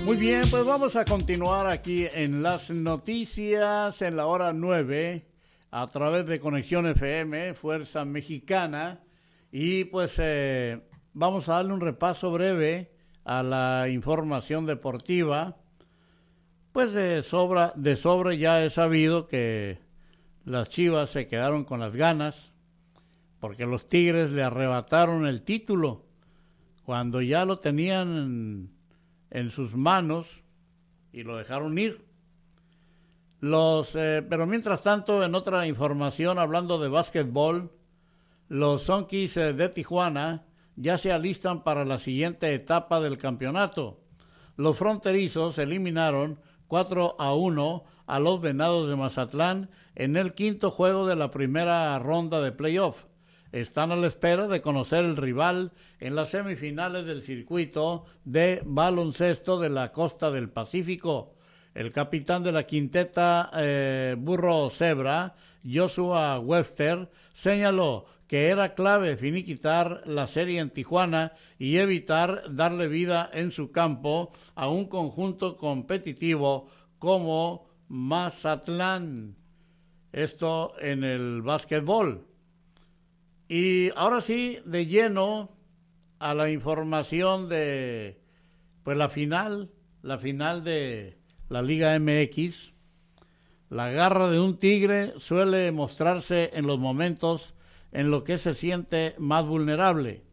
Muy 0.06 0.18
bien, 0.18 0.42
pues 0.50 0.66
vamos 0.66 0.96
a 0.96 1.06
continuar 1.06 1.68
aquí 1.68 2.08
en 2.12 2.42
las 2.42 2.70
noticias 2.70 4.02
en 4.02 4.18
la 4.18 4.26
hora 4.26 4.54
9 4.54 5.26
a 5.72 5.88
través 5.88 6.26
de 6.26 6.40
Conexión 6.40 6.88
FM, 6.88 7.54
Fuerza 7.54 8.06
Mexicana. 8.06 9.00
Y 9.52 9.86
pues 9.86 10.16
eh, 10.18 10.82
vamos 11.14 11.48
a 11.48 11.56
darle 11.56 11.74
un 11.74 11.82
repaso 11.82 12.32
breve 12.32 12.92
a 13.24 13.44
la 13.44 13.88
información 13.90 14.66
deportiva. 14.66 15.58
Pues 16.72 16.92
de 16.94 17.22
sobra, 17.24 17.74
de 17.76 17.96
sobre 17.96 18.38
ya 18.38 18.64
he 18.64 18.70
sabido 18.70 19.28
que 19.28 19.80
las 20.46 20.70
Chivas 20.70 21.12
se 21.12 21.28
quedaron 21.28 21.66
con 21.66 21.80
las 21.80 21.96
ganas 21.96 22.49
porque 23.40 23.66
los 23.66 23.88
Tigres 23.88 24.32
le 24.32 24.44
arrebataron 24.44 25.26
el 25.26 25.44
título 25.44 26.06
cuando 26.84 27.22
ya 27.22 27.46
lo 27.46 27.60
tenían 27.60 28.72
en, 29.30 29.52
sus 29.52 29.76
manos 29.76 30.28
y 31.14 31.24
lo 31.24 31.38
dejaron 31.38 31.78
ir. 31.78 32.04
Los, 33.40 33.96
eh, 33.96 34.26
pero 34.28 34.46
mientras 34.46 34.82
tanto, 34.82 35.24
en 35.24 35.36
otra 35.36 35.68
información, 35.68 36.40
hablando 36.40 36.80
de 36.80 36.90
básquetbol, 36.90 37.72
los 38.50 38.84
Sonkis 38.84 39.38
eh, 39.38 39.54
de 39.54 39.70
Tijuana 39.70 40.46
ya 40.76 40.98
se 40.98 41.12
alistan 41.12 41.64
para 41.64 41.86
la 41.86 42.00
siguiente 42.00 42.54
etapa 42.54 43.00
del 43.00 43.18
campeonato. 43.18 44.02
Los 44.58 44.78
fronterizos 44.78 45.58
eliminaron 45.58 46.40
4 46.68 47.16
a 47.20 47.34
1 47.34 47.84
a 48.08 48.20
los 48.20 48.42
Venados 48.42 48.90
de 48.90 48.96
Mazatlán 48.96 49.70
en 49.96 50.18
el 50.18 50.34
quinto 50.34 50.72
juego 50.72 51.06
de 51.06 51.16
la 51.16 51.32
primera 51.32 51.98
ronda 52.00 52.42
de 52.42 52.52
playoff. 52.52 53.06
Están 53.52 53.92
a 53.92 53.96
la 53.96 54.08
espera 54.08 54.48
de 54.48 54.62
conocer 54.62 55.04
el 55.04 55.18
rival 55.18 55.72
en 56.00 56.16
las 56.16 56.30
semifinales 56.30 57.06
del 57.06 57.24
circuito 57.24 58.06
de 58.24 58.62
baloncesto 58.64 59.60
de 59.60 59.70
la 59.70 59.92
costa 59.92 60.30
del 60.30 60.50
Pacífico. 60.50 61.34
El 61.74 61.92
capitán 61.92 62.44
de 62.44 62.52
la 62.52 62.68
quinteta 62.68 63.50
eh, 63.56 64.16
Burro 64.20 64.70
Zebra, 64.70 65.36
Joshua 65.64 66.40
Webster, 66.40 67.10
señaló 67.34 68.06
que 68.28 68.50
era 68.50 68.76
clave 68.76 69.18
finiquitar 69.18 70.04
la 70.06 70.28
serie 70.28 70.60
en 70.60 70.70
Tijuana 70.70 71.34
y 71.58 71.78
evitar 71.78 72.56
darle 72.56 72.88
vida 72.88 73.28
en 73.34 73.52
su 73.52 73.72
campo 73.72 74.32
a 74.54 74.70
un 74.70 74.86
conjunto 74.86 75.58
competitivo 75.58 76.70
como 77.00 77.68
Mazatlán. 77.88 79.36
Esto 80.12 80.74
en 80.80 81.04
el 81.04 81.42
básquetbol. 81.42 82.29
Y 83.50 83.90
ahora 83.96 84.22
sí, 84.22 84.60
de 84.64 84.86
lleno 84.86 85.50
a 86.20 86.36
la 86.36 86.52
información 86.52 87.50
de 87.50 88.22
pues 88.84 88.96
la 88.96 89.10
final, 89.10 89.72
la 90.04 90.20
final 90.20 90.64
de 90.64 91.18
la 91.50 91.64
Liga 91.64 91.98
MX. 92.00 92.74
La 93.72 93.90
garra 93.90 94.30
de 94.30 94.40
un 94.40 94.60
tigre 94.60 95.14
suele 95.18 95.72
mostrarse 95.72 96.52
en 96.54 96.68
los 96.68 96.78
momentos 96.78 97.56
en 97.92 98.12
lo 98.12 98.24
que 98.24 98.38
se 98.38 98.54
siente 98.54 99.16
más 99.18 99.46
vulnerable. 99.48 100.24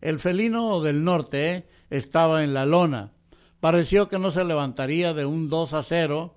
El 0.00 0.18
felino 0.18 0.80
del 0.80 1.04
norte 1.04 1.68
estaba 1.90 2.44
en 2.44 2.54
la 2.54 2.64
lona. 2.64 3.12
Pareció 3.60 4.08
que 4.08 4.18
no 4.18 4.30
se 4.30 4.42
levantaría 4.42 5.12
de 5.12 5.26
un 5.26 5.50
2 5.50 5.74
a 5.74 5.82
0, 5.82 6.34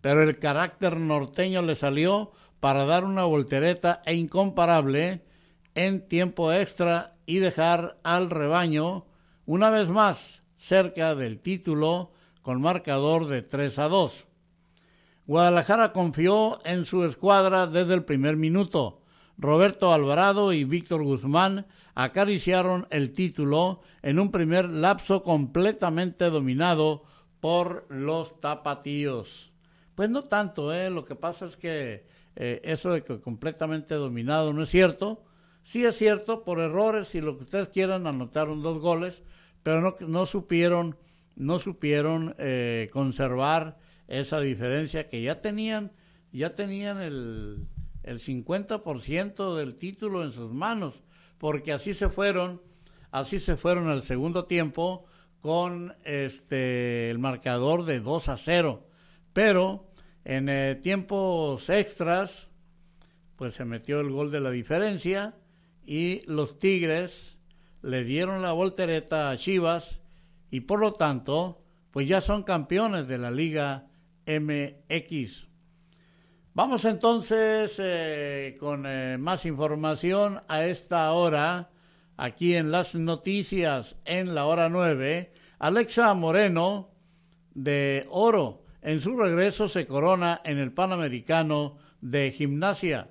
pero 0.00 0.24
el 0.24 0.40
carácter 0.40 0.96
norteño 0.96 1.62
le 1.62 1.76
salió 1.76 2.32
para 2.58 2.86
dar 2.86 3.04
una 3.04 3.24
voltereta 3.24 4.02
e 4.04 4.14
incomparable 4.14 5.29
en 5.86 6.06
tiempo 6.06 6.52
extra 6.52 7.14
y 7.24 7.38
dejar 7.38 7.98
al 8.02 8.28
rebaño 8.28 9.06
una 9.46 9.70
vez 9.70 9.88
más 9.88 10.42
cerca 10.58 11.14
del 11.14 11.40
título 11.40 12.12
con 12.42 12.60
marcador 12.60 13.28
de 13.28 13.40
3 13.40 13.78
a 13.78 13.88
2. 13.88 14.26
Guadalajara 15.26 15.92
confió 15.92 16.60
en 16.66 16.84
su 16.84 17.04
escuadra 17.04 17.66
desde 17.66 17.94
el 17.94 18.04
primer 18.04 18.36
minuto 18.36 19.00
Roberto 19.38 19.94
Alvarado 19.94 20.52
y 20.52 20.64
Víctor 20.64 21.02
Guzmán 21.02 21.66
acariciaron 21.94 22.86
el 22.90 23.12
título 23.12 23.80
en 24.02 24.18
un 24.18 24.30
primer 24.30 24.68
lapso 24.68 25.22
completamente 25.22 26.26
dominado 26.26 27.04
por 27.40 27.86
los 27.88 28.38
tapatíos. 28.42 29.50
Pues 29.94 30.10
no 30.10 30.24
tanto, 30.24 30.74
¿eh? 30.74 30.90
lo 30.90 31.06
que 31.06 31.14
pasa 31.14 31.46
es 31.46 31.56
que 31.56 32.04
eh, 32.36 32.60
eso 32.64 32.90
de 32.90 33.02
que 33.02 33.18
completamente 33.20 33.94
dominado 33.94 34.52
no 34.52 34.64
es 34.64 34.68
cierto. 34.68 35.24
Sí 35.64 35.84
es 35.84 35.96
cierto, 35.96 36.44
por 36.44 36.60
errores 36.60 37.14
y 37.14 37.20
lo 37.20 37.36
que 37.36 37.44
ustedes 37.44 37.68
quieran, 37.68 38.06
anotaron 38.06 38.62
dos 38.62 38.78
goles, 38.80 39.22
pero 39.62 39.80
no, 39.80 39.96
no 40.00 40.26
supieron, 40.26 40.96
no 41.36 41.58
supieron 41.58 42.34
eh, 42.38 42.90
conservar 42.92 43.78
esa 44.08 44.40
diferencia 44.40 45.08
que 45.08 45.22
ya 45.22 45.40
tenían, 45.40 45.92
ya 46.32 46.54
tenían 46.56 47.00
el, 47.00 47.66
el 48.02 48.18
50% 48.20 49.56
del 49.56 49.76
título 49.76 50.24
en 50.24 50.32
sus 50.32 50.52
manos, 50.52 51.02
porque 51.38 51.72
así 51.72 51.94
se 51.94 52.08
fueron, 52.08 52.60
así 53.10 53.38
se 53.38 53.56
fueron 53.56 53.88
al 53.88 54.02
segundo 54.02 54.46
tiempo 54.46 55.06
con 55.40 55.94
este 56.04 57.10
el 57.10 57.18
marcador 57.18 57.84
de 57.84 58.00
2 58.00 58.28
a 58.28 58.36
0. 58.36 58.86
Pero 59.32 59.90
en 60.24 60.48
eh, 60.48 60.74
tiempos 60.82 61.70
extras, 61.70 62.48
pues 63.36 63.54
se 63.54 63.64
metió 63.64 64.00
el 64.00 64.10
gol 64.10 64.30
de 64.30 64.40
la 64.40 64.50
diferencia 64.50 65.34
y 65.90 66.22
los 66.26 66.60
Tigres 66.60 67.36
le 67.82 68.04
dieron 68.04 68.42
la 68.42 68.52
voltereta 68.52 69.28
a 69.28 69.36
Chivas 69.36 70.00
y 70.48 70.60
por 70.60 70.78
lo 70.78 70.92
tanto, 70.92 71.64
pues 71.90 72.06
ya 72.06 72.20
son 72.20 72.44
campeones 72.44 73.08
de 73.08 73.18
la 73.18 73.32
Liga 73.32 73.88
MX. 74.24 75.48
Vamos 76.54 76.84
entonces 76.84 77.74
eh, 77.78 78.56
con 78.60 78.86
eh, 78.86 79.18
más 79.18 79.44
información 79.44 80.40
a 80.46 80.64
esta 80.64 81.10
hora, 81.10 81.70
aquí 82.16 82.54
en 82.54 82.70
las 82.70 82.94
noticias 82.94 83.96
en 84.04 84.32
la 84.32 84.46
hora 84.46 84.68
9. 84.68 85.32
Alexa 85.58 86.14
Moreno 86.14 86.90
de 87.52 88.06
Oro 88.10 88.62
en 88.80 89.00
su 89.00 89.16
regreso 89.16 89.66
se 89.66 89.88
corona 89.88 90.40
en 90.44 90.58
el 90.58 90.70
Panamericano 90.70 91.78
de 92.00 92.30
Gimnasia. 92.30 93.09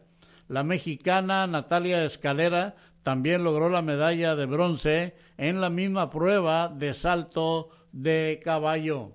La 0.50 0.64
mexicana 0.64 1.46
Natalia 1.46 2.04
Escalera 2.04 2.76
también 3.04 3.44
logró 3.44 3.70
la 3.70 3.84
medalla 3.84 4.36
de 4.36 4.48
bronce 4.48 5.16
en 5.38 5.62
la 5.62 5.70
misma 5.70 6.10
prueba 6.10 6.70
de 6.70 6.96
salto 6.96 7.70
de 7.92 8.42
caballo. 8.44 9.12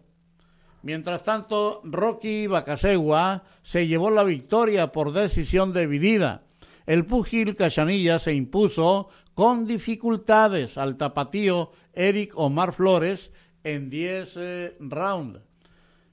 Mientras 0.84 1.24
tanto, 1.24 1.80
Rocky 1.82 2.46
Bacasegua 2.46 3.42
se 3.64 3.88
llevó 3.88 4.10
la 4.10 4.22
victoria 4.22 4.92
por 4.92 5.12
decisión 5.12 5.72
dividida. 5.72 6.42
El 6.86 7.04
púgil 7.04 7.56
Cachanilla 7.56 8.20
se 8.20 8.32
impuso 8.32 9.08
con 9.34 9.66
dificultades 9.66 10.78
al 10.78 10.96
tapatío 10.96 11.72
Eric 11.94 12.32
Omar 12.36 12.74
Flores 12.74 13.32
en 13.64 13.90
10 13.90 14.34
eh, 14.36 14.76
rounds. 14.78 15.40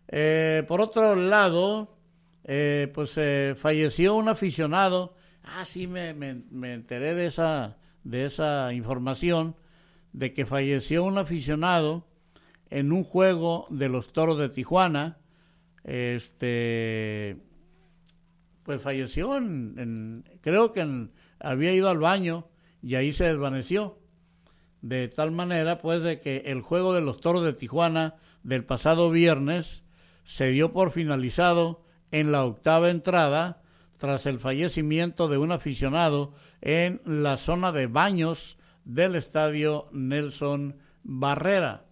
Eh, 0.07 0.63
por 0.67 0.81
otro 0.81 1.15
lado, 1.15 2.00
eh, 2.43 2.91
pues 2.93 3.19
falleció 3.59 4.15
un 4.15 4.29
aficionado. 4.29 5.15
Ah, 5.43 5.65
sí, 5.65 5.87
me, 5.87 6.13
me, 6.13 6.73
enteré 6.73 7.15
de 7.15 7.25
esa, 7.25 7.77
de 8.03 8.25
esa 8.25 8.73
información, 8.73 9.55
de 10.13 10.33
que 10.33 10.45
falleció 10.45 11.03
un 11.03 11.17
aficionado 11.17 12.07
en 12.69 12.91
un 12.91 13.03
juego 13.03 13.67
de 13.69 13.89
los 13.89 14.13
Toros 14.13 14.37
de 14.37 14.49
Tijuana. 14.49 15.17
Este, 15.83 17.37
pues 18.63 18.81
falleció 18.81 19.35
en, 19.37 20.23
creo 20.41 20.71
que 20.71 21.07
había 21.39 21.73
ido 21.73 21.89
al 21.89 21.97
baño 21.97 22.47
y 22.81 22.95
ahí 22.95 23.13
se 23.13 23.25
desvaneció. 23.25 23.99
De 24.81 25.07
tal 25.09 25.31
manera, 25.31 25.79
pues, 25.79 26.01
de 26.01 26.19
que 26.19 26.37
el 26.45 26.61
juego 26.61 26.93
de 26.93 27.01
los 27.01 27.21
Toros 27.21 27.43
de 27.43 27.53
Tijuana 27.53 28.15
del 28.43 28.65
pasado 28.65 29.11
viernes 29.11 29.83
se 30.23 30.47
dio 30.47 30.71
por 30.71 30.91
finalizado 30.91 31.83
en 32.11 32.31
la 32.31 32.45
octava 32.45 32.89
entrada 32.89 33.61
tras 33.97 34.25
el 34.25 34.39
fallecimiento 34.39 35.27
de 35.27 35.37
un 35.37 35.51
aficionado 35.51 36.33
en 36.61 37.01
la 37.05 37.37
zona 37.37 37.71
de 37.71 37.87
baños 37.87 38.57
del 38.83 39.15
estadio 39.15 39.87
Nelson 39.91 40.77
Barrera. 41.03 41.85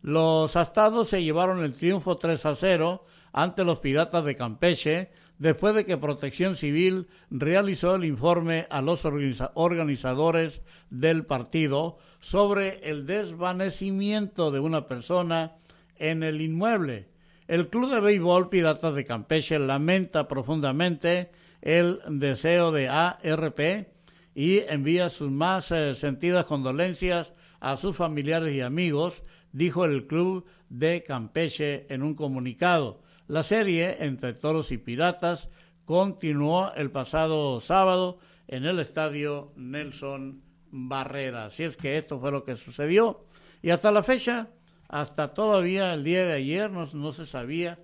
Los 0.00 0.54
astados 0.56 1.08
se 1.08 1.22
llevaron 1.22 1.64
el 1.64 1.74
triunfo 1.74 2.16
3 2.16 2.46
a 2.46 2.54
0 2.54 3.04
ante 3.32 3.64
los 3.64 3.80
Piratas 3.80 4.24
de 4.24 4.36
Campeche 4.36 5.10
después 5.38 5.74
de 5.74 5.84
que 5.84 5.96
Protección 5.96 6.56
Civil 6.56 7.08
realizó 7.30 7.96
el 7.96 8.04
informe 8.04 8.66
a 8.70 8.80
los 8.80 9.04
organizadores 9.04 10.62
del 10.90 11.26
partido 11.26 11.98
sobre 12.20 12.88
el 12.88 13.06
desvanecimiento 13.06 14.50
de 14.50 14.60
una 14.60 14.86
persona 14.86 15.56
en 15.96 16.22
el 16.22 16.40
inmueble 16.40 17.08
el 17.46 17.68
Club 17.68 17.90
de 17.90 18.00
Béisbol 18.00 18.48
Piratas 18.48 18.94
de 18.94 19.04
Campeche 19.04 19.58
lamenta 19.58 20.28
profundamente 20.28 21.30
el 21.60 22.00
deseo 22.08 22.72
de 22.72 22.88
ARP 22.88 23.88
y 24.34 24.58
envía 24.60 25.10
sus 25.10 25.30
más 25.30 25.70
eh, 25.70 25.94
sentidas 25.94 26.46
condolencias 26.46 27.32
a 27.60 27.76
sus 27.76 27.96
familiares 27.96 28.54
y 28.54 28.60
amigos, 28.60 29.22
dijo 29.52 29.84
el 29.84 30.06
Club 30.06 30.46
de 30.68 31.02
Campeche 31.02 31.86
en 31.92 32.02
un 32.02 32.14
comunicado. 32.14 33.02
La 33.28 33.42
serie 33.42 33.98
entre 34.00 34.34
toros 34.34 34.72
y 34.72 34.78
piratas 34.78 35.48
continuó 35.84 36.72
el 36.74 36.90
pasado 36.90 37.60
sábado 37.60 38.18
en 38.48 38.64
el 38.64 38.80
estadio 38.80 39.52
Nelson 39.56 40.42
Barrera. 40.70 41.46
Así 41.46 41.64
es 41.64 41.76
que 41.76 41.96
esto 41.96 42.18
fue 42.18 42.32
lo 42.32 42.44
que 42.44 42.56
sucedió. 42.56 43.24
Y 43.62 43.70
hasta 43.70 43.90
la 43.90 44.02
fecha, 44.02 44.48
hasta 44.88 45.34
todavía 45.34 45.94
el 45.94 46.04
día 46.04 46.26
de 46.26 46.34
ayer 46.34 46.70
no, 46.70 47.12
se 47.12 47.26
sabía 47.26 47.78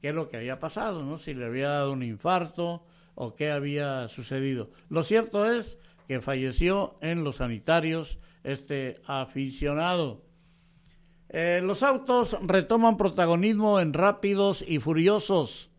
qué 0.00 0.08
es 0.10 0.14
lo 0.14 0.28
que 0.28 0.38
había 0.38 0.58
pasado, 0.58 1.02
¿no? 1.02 1.18
Si 1.18 1.34
le 1.34 1.46
había 1.46 1.68
dado 1.68 1.92
un 1.92 2.02
infarto 2.02 2.84
o 3.14 3.34
qué 3.34 3.50
había 3.50 4.08
sucedido. 4.08 4.70
Lo 4.88 5.02
cierto 5.02 5.50
es 5.50 5.78
que 6.06 6.20
falleció 6.20 6.96
en 7.00 7.24
los 7.24 7.36
sanitarios 7.36 8.18
este 8.44 9.00
aficionado. 9.06 10.22
Eh, 11.28 11.60
los 11.62 11.82
autos 11.82 12.36
retoman 12.42 12.96
protagonismo 12.96 13.80
en 13.80 13.92
Rápidos 13.92 14.64
y 14.66 14.78
Furiosos. 14.78 15.70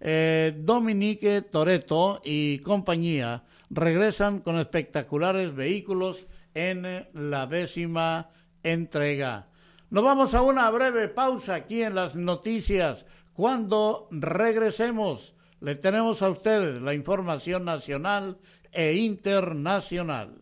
Eh, 0.00 0.54
Dominique 0.58 1.42
Toreto 1.42 2.20
y 2.24 2.58
compañía 2.58 3.44
regresan 3.70 4.40
con 4.40 4.58
espectaculares 4.58 5.54
vehículos 5.54 6.26
en 6.54 7.06
la 7.14 7.46
décima 7.46 8.30
entrega. 8.62 9.46
Nos 9.92 10.02
vamos 10.02 10.32
a 10.32 10.40
una 10.40 10.70
breve 10.70 11.08
pausa 11.08 11.54
aquí 11.54 11.82
en 11.82 11.94
las 11.94 12.16
noticias. 12.16 13.04
Cuando 13.34 14.08
regresemos, 14.10 15.34
le 15.60 15.74
tenemos 15.74 16.22
a 16.22 16.30
ustedes 16.30 16.80
la 16.80 16.94
información 16.94 17.66
nacional 17.66 18.38
e 18.72 18.94
internacional. 18.94 20.40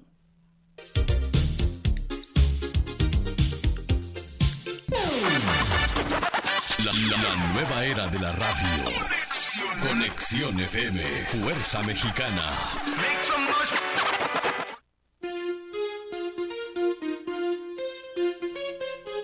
La, 6.84 7.52
nueva 7.52 7.84
era 7.84 8.06
de 8.06 8.20
la 8.20 8.30
radio. 8.30 8.84
Conexión, 9.82 10.60
FM. 10.60 11.02
Fuerza 11.26 11.82
Mexicana. 11.82 12.52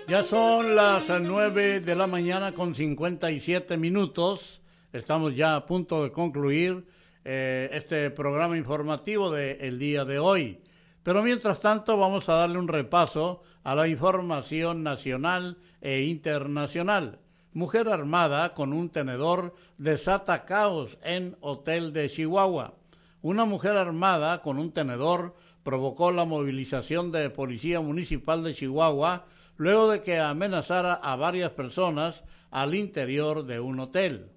Ya 0.07 0.23
son 0.23 0.73
las 0.73 1.09
nueve 1.21 1.81
de 1.81 1.93
la 1.93 2.07
mañana 2.07 2.53
con 2.53 2.73
57 2.73 3.75
minutos. 3.75 4.61
Estamos 4.93 5.35
ya 5.35 5.57
a 5.57 5.65
punto 5.65 6.01
de 6.01 6.13
concluir 6.13 6.87
eh, 7.25 7.69
este 7.73 8.09
programa 8.11 8.55
informativo 8.55 9.29
del 9.29 9.77
día 9.77 10.05
de 10.05 10.17
hoy. 10.17 10.61
Pero 11.03 11.21
mientras 11.23 11.59
tanto 11.59 11.97
vamos 11.97 12.29
a 12.29 12.35
darle 12.35 12.57
un 12.57 12.69
repaso 12.69 13.41
a 13.65 13.75
la 13.75 13.89
información 13.89 14.81
nacional 14.81 15.57
e 15.81 16.03
internacional. 16.03 17.19
Mujer 17.51 17.89
armada 17.89 18.53
con 18.53 18.71
un 18.71 18.89
tenedor 18.89 19.55
desata 19.77 20.45
caos 20.45 20.97
en 21.03 21.35
hotel 21.41 21.91
de 21.91 22.09
Chihuahua. 22.09 22.75
Una 23.21 23.43
mujer 23.43 23.75
armada 23.75 24.41
con 24.41 24.57
un 24.57 24.71
tenedor 24.71 25.35
provocó 25.63 26.13
la 26.13 26.23
movilización 26.23 27.11
de 27.11 27.29
Policía 27.29 27.81
Municipal 27.81 28.41
de 28.41 28.55
Chihuahua 28.55 29.25
luego 29.57 29.91
de 29.91 30.01
que 30.03 30.19
amenazara 30.19 30.93
a 30.93 31.15
varias 31.15 31.51
personas 31.51 32.23
al 32.49 32.75
interior 32.75 33.45
de 33.45 33.59
un 33.59 33.79
hotel. 33.79 34.31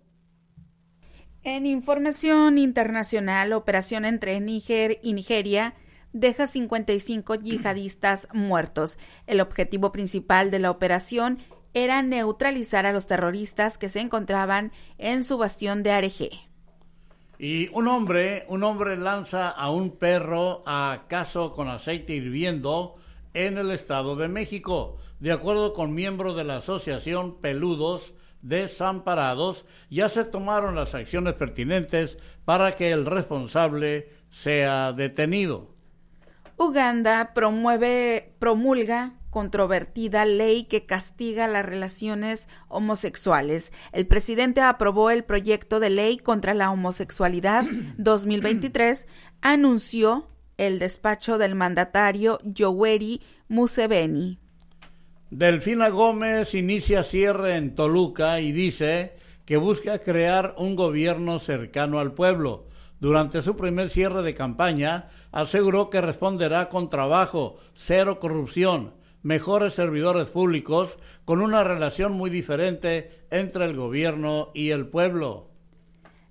En 1.43 1.65
información 1.65 2.59
internacional, 2.59 3.53
operación 3.53 4.05
entre 4.05 4.41
Níger 4.41 4.99
y 5.03 5.15
Nigeria 5.15 5.75
deja 6.13 6.47
55 6.47 7.37
yihadistas 7.37 8.29
muertos. 8.33 8.99
El 9.27 9.41
objetivo 9.41 9.93
principal 9.93 10.51
de 10.51 10.59
la 10.59 10.71
operación 10.71 11.39
era 11.73 12.03
neutralizar 12.03 12.85
a 12.85 12.93
los 12.93 13.07
terroristas 13.07 13.79
que 13.79 13.89
se 13.89 14.01
encontraban 14.01 14.73
en 14.99 15.25
su 15.25 15.39
bastión 15.39 15.83
de 15.83 15.93
Areje. 15.93 16.31
Y 17.39 17.69
un 17.69 17.89
hombre, 17.89 18.45
un 18.49 18.63
hombre 18.65 18.99
lanza 18.99 19.49
a 19.49 19.71
un 19.71 19.97
perro 19.97 20.63
a 20.67 21.05
caso 21.09 21.53
con 21.55 21.69
aceite 21.69 22.13
hirviendo 22.13 22.97
en 23.33 23.57
el 23.57 23.71
Estado 23.71 24.15
de 24.17 24.29
México. 24.29 24.99
De 25.21 25.33
acuerdo 25.33 25.75
con 25.75 25.95
miembros 25.95 26.35
de 26.35 26.45
la 26.45 26.57
Asociación 26.57 27.41
Peludos 27.41 28.15
Desamparados, 28.43 29.67
ya 29.91 30.09
se 30.09 30.25
tomaron 30.25 30.75
las 30.75 30.95
acciones 30.95 31.35
pertinentes 31.35 32.17
para 32.47 32.75
que 32.75 32.91
el 32.91 33.05
responsable 33.05 34.09
sea 34.31 34.95
detenido. 34.95 35.75
Uganda 36.57 37.33
promueve, 37.35 38.33
promulga 38.39 39.13
controvertida 39.29 40.25
ley 40.25 40.65
que 40.65 40.87
castiga 40.87 41.47
las 41.49 41.65
relaciones 41.65 42.49
homosexuales. 42.69 43.73
El 43.93 44.07
presidente 44.07 44.61
aprobó 44.61 45.11
el 45.11 45.25
proyecto 45.25 45.81
de 45.81 45.91
ley 45.91 46.17
contra 46.17 46.55
la 46.55 46.71
homosexualidad 46.71 47.65
2023, 47.99 49.07
anunció 49.43 50.27
el 50.57 50.79
despacho 50.79 51.39
del 51.39 51.55
mandatario 51.55 52.39
Yoweri 52.43 53.23
Museveni. 53.49 54.39
Delfina 55.31 55.91
Gómez 55.91 56.55
inicia 56.55 57.05
cierre 57.05 57.55
en 57.55 57.77
Toluca 57.77 58.41
y 58.41 58.51
dice 58.51 59.13
que 59.45 59.59
busca 59.59 60.01
crear 60.01 60.57
un 60.59 60.75
gobierno 60.75 61.39
cercano 61.39 62.01
al 62.01 62.15
pueblo. 62.15 62.67
Durante 62.99 63.41
su 63.41 63.57
primer 63.57 63.91
cierre 63.91 64.23
de 64.23 64.35
campaña, 64.35 65.09
aseguró 65.31 65.89
que 65.89 66.01
responderá 66.01 66.69
con 66.69 66.91
trabajo, 66.91 67.59
cero 67.75 68.19
corrupción, 68.19 68.95
mejores 69.23 69.75
servidores 69.75 70.27
públicos, 70.27 70.97
con 71.25 71.41
una 71.41 71.63
relación 71.63 72.11
muy 72.11 72.29
diferente 72.29 73.13
entre 73.31 73.67
el 73.67 73.77
gobierno 73.77 74.51
y 74.53 74.71
el 74.71 74.89
pueblo. 74.89 75.47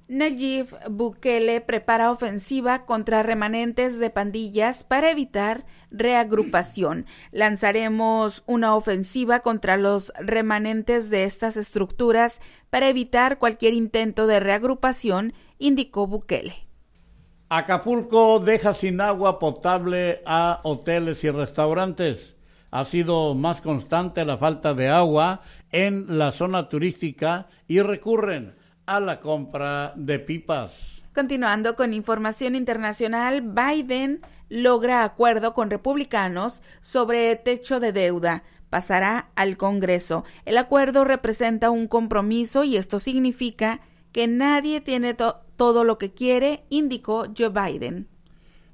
Nayib 0.09 0.75
Bukele 0.89 1.61
prepara 1.61 2.11
ofensiva 2.11 2.85
contra 2.85 3.21
remanentes 3.21 3.99
de 3.99 4.09
pandillas 4.09 4.83
para 4.83 5.11
evitar 5.11 5.65
reagrupación. 5.91 7.05
Lanzaremos 7.31 8.43
una 8.45 8.75
ofensiva 8.75 9.39
contra 9.39 9.77
los 9.77 10.13
remanentes 10.19 11.09
de 11.09 11.23
estas 11.23 11.57
estructuras 11.57 12.41
para 12.69 12.89
evitar 12.89 13.39
cualquier 13.39 13.73
intento 13.73 14.27
de 14.27 14.39
reagrupación, 14.39 15.33
indicó 15.57 16.07
Bukele. 16.07 16.55
Acapulco 17.49 18.39
deja 18.39 18.75
sin 18.75 19.01
agua 19.01 19.39
potable 19.39 20.21
a 20.25 20.59
hoteles 20.63 21.23
y 21.23 21.31
restaurantes. 21.31 22.35
Ha 22.69 22.85
sido 22.85 23.33
más 23.33 23.61
constante 23.61 24.23
la 24.23 24.37
falta 24.37 24.75
de 24.75 24.89
agua 24.89 25.41
en 25.71 26.19
la 26.19 26.31
zona 26.31 26.69
turística 26.69 27.47
y 27.67 27.81
recurren 27.81 28.53
a 28.85 28.99
la 28.99 29.19
compra 29.19 29.93
de 29.95 30.19
pipas. 30.19 30.98
Continuando 31.19 31.75
con 31.75 31.93
información 31.93 32.55
internacional, 32.55 33.41
Biden 33.41 34.21
logra 34.47 35.03
acuerdo 35.03 35.51
con 35.51 35.69
republicanos 35.69 36.63
sobre 36.79 37.35
techo 37.35 37.81
de 37.81 37.91
deuda. 37.91 38.43
Pasará 38.69 39.29
al 39.35 39.57
Congreso. 39.57 40.23
El 40.45 40.57
acuerdo 40.57 41.03
representa 41.03 41.71
un 41.71 41.89
compromiso 41.89 42.63
y 42.63 42.77
esto 42.77 42.99
significa 42.99 43.81
que 44.13 44.27
nadie 44.27 44.79
tiene 44.79 45.13
todo 45.13 45.83
lo 45.83 45.97
que 45.97 46.13
quiere, 46.13 46.63
indicó 46.69 47.25
Joe 47.37 47.49
Biden. 47.49 48.07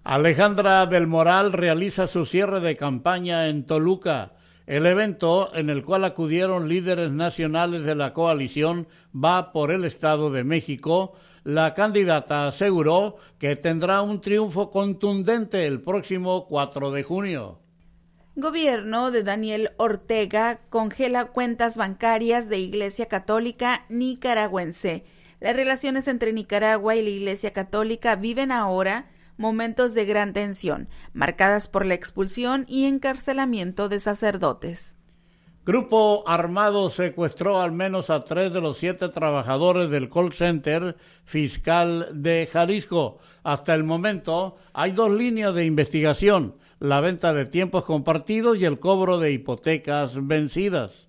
Alejandra 0.04 0.86
del 0.86 1.08
Moral 1.08 1.52
realiza 1.52 2.06
su 2.06 2.28
cierre 2.28 2.60
de 2.60 2.78
campaña 2.78 3.48
en 3.48 3.66
Toluca. 3.66 4.34
El 4.68 4.86
evento, 4.86 5.50
en 5.56 5.72
el 5.72 5.84
cual 5.84 6.06
acudieron 6.06 6.70
líderes 6.70 7.10
nacionales 7.10 7.86
de 7.86 7.96
la 7.96 8.14
coalición, 8.14 8.88
va 9.16 9.52
por 9.52 9.72
el 9.72 9.84
Estado 9.84 10.30
de 10.30 10.44
México. 10.44 11.16
La 11.46 11.76
candidata 11.76 12.48
aseguró 12.48 13.18
que 13.38 13.56
tendrá 13.56 14.02
un 14.02 14.20
triunfo 14.20 14.72
contundente 14.72 15.68
el 15.68 15.80
próximo 15.80 16.48
4 16.48 16.90
de 16.90 17.04
junio. 17.04 17.60
Gobierno 18.36 19.12
de 19.12 19.22
Daniel 19.22 19.70
Ortega 19.78 20.62
congela 20.72 21.26
cuentas 21.26 21.78
bancarias 21.78 22.50
de 22.50 22.58
Iglesia 22.58 23.06
Católica 23.06 23.86
nicaragüense. 23.90 25.06
Las 25.40 25.56
relaciones 25.56 26.08
entre 26.08 26.34
Nicaragua 26.34 26.96
y 26.96 27.04
la 27.04 27.12
Iglesia 27.12 27.54
Católica 27.54 28.16
viven 28.16 28.52
ahora 28.52 29.12
momentos 29.38 29.94
de 29.94 30.06
gran 30.06 30.34
tensión, 30.34 30.90
marcadas 31.14 31.68
por 31.68 31.86
la 31.86 31.94
expulsión 31.94 32.66
y 32.68 32.86
encarcelamiento 32.86 33.88
de 33.88 34.00
sacerdotes. 34.00 34.98
Grupo 35.66 36.24
armado 36.28 36.92
secuestró 36.92 37.60
al 37.60 37.72
menos 37.72 38.12
a 38.12 38.24
tres 38.24 38.54
de 38.54 38.62
los 38.62 38.78
siete 38.78 39.10
trabajadores 39.10 39.90
del 39.90 40.12
call 40.12 40.32
center 40.32 40.96
fiscal 41.24 42.10
de 42.14 42.48
Jalisco. 42.54 43.18
Hasta 43.42 43.74
el 43.74 43.84
momento 43.84 44.58
hay 44.74 44.92
dos 44.92 45.10
líneas 45.10 45.56
de 45.56 45.66
investigación, 45.66 46.54
la 46.80 47.02
venta 47.02 47.34
de 47.34 47.48
tiempos 47.48 47.84
compartidos 47.84 48.60
y 48.60 48.66
el 48.66 48.80
cobro 48.80 49.18
de 49.18 49.32
hipotecas 49.32 50.28
vencidas. 50.28 51.08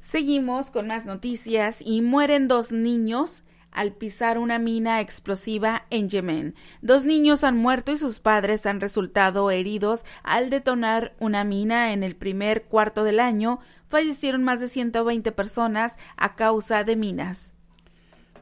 Seguimos 0.00 0.70
con 0.70 0.86
más 0.86 1.04
noticias 1.04 1.82
y 1.84 2.00
mueren 2.00 2.48
dos 2.48 2.72
niños 2.72 3.44
al 3.70 3.92
pisar 3.92 4.38
una 4.38 4.58
mina 4.58 5.00
explosiva 5.00 5.86
en 5.90 6.08
Yemen. 6.08 6.54
Dos 6.80 7.04
niños 7.04 7.44
han 7.44 7.56
muerto 7.56 7.92
y 7.92 7.98
sus 7.98 8.18
padres 8.18 8.66
han 8.66 8.80
resultado 8.80 9.50
heridos 9.50 10.04
al 10.22 10.50
detonar 10.50 11.14
una 11.20 11.44
mina 11.44 11.92
en 11.92 12.02
el 12.02 12.16
primer 12.16 12.64
cuarto 12.64 13.04
del 13.04 13.20
año. 13.20 13.60
Fallecieron 13.88 14.44
más 14.44 14.60
de 14.60 14.68
120 14.68 15.32
personas 15.32 15.98
a 16.16 16.34
causa 16.34 16.84
de 16.84 16.96
minas. 16.96 17.54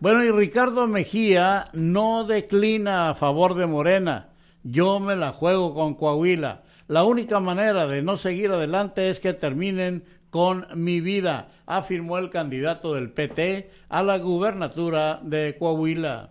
Bueno, 0.01 0.25
y 0.25 0.31
Ricardo 0.31 0.87
Mejía 0.87 1.71
no 1.73 2.25
declina 2.25 3.11
a 3.11 3.15
favor 3.15 3.55
de 3.55 3.67
Morena. 3.67 4.29
Yo 4.63 5.01
me 5.01 5.17
la 5.17 5.33
juego 5.33 5.75
con 5.75 5.95
Coahuila. 5.95 6.65
La 6.89 7.05
única 7.05 7.41
manera 7.41 7.87
de 7.87 8.03
no 8.03 8.17
seguir 8.17 8.51
adelante 8.51 9.09
es 9.09 9.21
que 9.21 9.33
terminen 9.33 10.05
con 10.31 10.67
mi 10.75 11.01
vida, 11.01 11.49
afirmó 11.65 12.19
el 12.19 12.31
candidato 12.31 12.95
del 12.95 13.11
PT 13.11 13.71
a 13.89 14.03
la 14.03 14.19
gubernatura 14.19 15.21
de 15.23 15.57
Coahuila. 15.59 16.31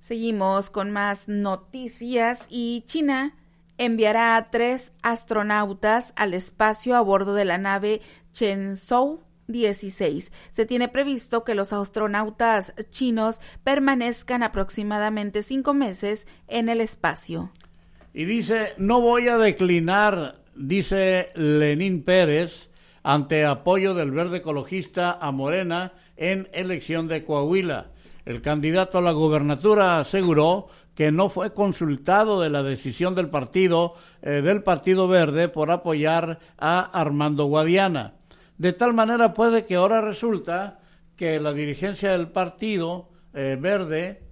Seguimos 0.00 0.70
con 0.70 0.90
más 0.90 1.28
noticias 1.28 2.46
y 2.50 2.82
China 2.86 3.34
enviará 3.78 4.36
a 4.36 4.50
tres 4.50 4.94
astronautas 5.02 6.12
al 6.16 6.34
espacio 6.34 6.96
a 6.96 7.00
bordo 7.00 7.34
de 7.34 7.44
la 7.44 7.58
nave 7.58 8.00
Shenzhou 8.34 9.20
16. 9.48 10.32
Se 10.50 10.66
tiene 10.66 10.88
previsto 10.88 11.44
que 11.44 11.54
los 11.54 11.72
astronautas 11.72 12.74
chinos 12.90 13.40
permanezcan 13.64 14.42
aproximadamente 14.42 15.42
cinco 15.42 15.74
meses 15.74 16.26
en 16.48 16.68
el 16.68 16.80
espacio. 16.80 17.52
Y 18.12 18.24
dice, 18.24 18.72
no 18.78 19.00
voy 19.00 19.28
a 19.28 19.38
declinar, 19.38 20.36
dice 20.54 21.30
Lenín 21.34 22.02
Pérez, 22.02 22.70
ante 23.02 23.44
apoyo 23.44 23.94
del 23.94 24.10
verde 24.10 24.38
ecologista 24.38 25.18
a 25.20 25.30
Morena 25.30 25.92
en 26.16 26.48
elección 26.52 27.08
de 27.08 27.24
Coahuila. 27.24 27.88
El 28.24 28.42
candidato 28.42 28.98
a 28.98 29.02
la 29.02 29.12
gubernatura 29.12 30.00
aseguró 30.00 30.68
que 30.96 31.12
no 31.12 31.28
fue 31.28 31.52
consultado 31.52 32.40
de 32.40 32.48
la 32.48 32.62
decisión 32.62 33.14
del 33.14 33.28
partido 33.28 33.94
eh, 34.22 34.40
del 34.42 34.62
Partido 34.62 35.06
Verde 35.06 35.48
por 35.48 35.70
apoyar 35.70 36.40
a 36.58 36.80
Armando 36.80 37.44
Guadiana. 37.44 38.14
De 38.56 38.72
tal 38.72 38.94
manera 38.94 39.34
puede 39.34 39.66
que 39.66 39.76
ahora 39.76 40.00
resulta 40.00 40.80
que 41.14 41.38
la 41.38 41.52
dirigencia 41.52 42.12
del 42.12 42.28
Partido 42.28 43.10
eh, 43.34 43.58
Verde 43.60 44.22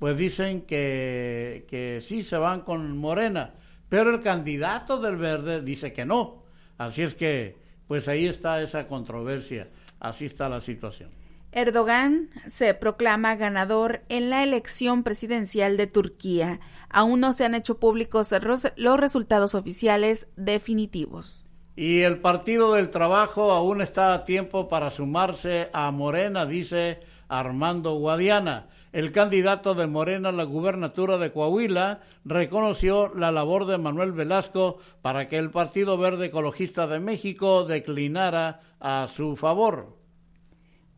pues 0.00 0.16
dicen 0.16 0.62
que, 0.62 1.64
que 1.68 2.00
sí 2.02 2.24
se 2.24 2.36
van 2.36 2.62
con 2.62 2.98
Morena, 2.98 3.54
pero 3.88 4.10
el 4.10 4.20
candidato 4.20 5.00
del 5.00 5.16
Verde 5.16 5.62
dice 5.62 5.92
que 5.92 6.04
no. 6.04 6.42
Así 6.76 7.02
es 7.02 7.14
que 7.14 7.56
pues 7.86 8.08
ahí 8.08 8.26
está 8.26 8.60
esa 8.60 8.88
controversia, 8.88 9.68
así 10.00 10.24
está 10.24 10.48
la 10.48 10.60
situación. 10.60 11.19
Erdogan 11.52 12.30
se 12.46 12.74
proclama 12.74 13.34
ganador 13.34 14.02
en 14.08 14.30
la 14.30 14.44
elección 14.44 15.02
presidencial 15.02 15.76
de 15.76 15.88
Turquía. 15.88 16.60
Aún 16.88 17.20
no 17.20 17.32
se 17.32 17.44
han 17.44 17.56
hecho 17.56 17.80
públicos 17.80 18.32
los 18.76 19.00
resultados 19.00 19.56
oficiales 19.56 20.30
definitivos. 20.36 21.44
Y 21.74 22.00
el 22.02 22.18
Partido 22.18 22.74
del 22.74 22.90
Trabajo 22.90 23.50
aún 23.50 23.80
está 23.80 24.14
a 24.14 24.24
tiempo 24.24 24.68
para 24.68 24.90
sumarse 24.90 25.70
a 25.72 25.90
Morena, 25.90 26.46
dice 26.46 27.00
Armando 27.28 27.94
Guadiana. 27.94 28.68
El 28.92 29.12
candidato 29.12 29.74
de 29.74 29.86
Morena 29.86 30.28
a 30.28 30.32
la 30.32 30.44
gubernatura 30.44 31.16
de 31.18 31.32
Coahuila 31.32 32.00
reconoció 32.24 33.08
la 33.14 33.30
labor 33.32 33.66
de 33.66 33.78
Manuel 33.78 34.12
Velasco 34.12 34.78
para 35.00 35.28
que 35.28 35.38
el 35.38 35.50
Partido 35.50 35.96
Verde 35.96 36.26
Ecologista 36.26 36.86
de 36.86 37.00
México 37.00 37.64
declinara 37.64 38.60
a 38.80 39.08
su 39.08 39.36
favor. 39.36 39.99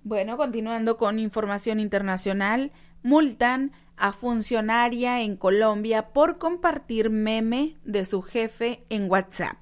Bueno, 0.04 0.36
continuando 0.36 0.96
con 0.96 1.20
información 1.20 1.78
internacional, 1.78 2.72
multan 3.04 3.70
a 3.96 4.12
funcionaria 4.12 5.20
en 5.20 5.36
Colombia 5.36 6.08
por 6.08 6.38
compartir 6.38 7.08
meme 7.08 7.76
de 7.84 8.04
su 8.04 8.22
jefe 8.22 8.82
en 8.88 9.08
WhatsApp. 9.08 9.58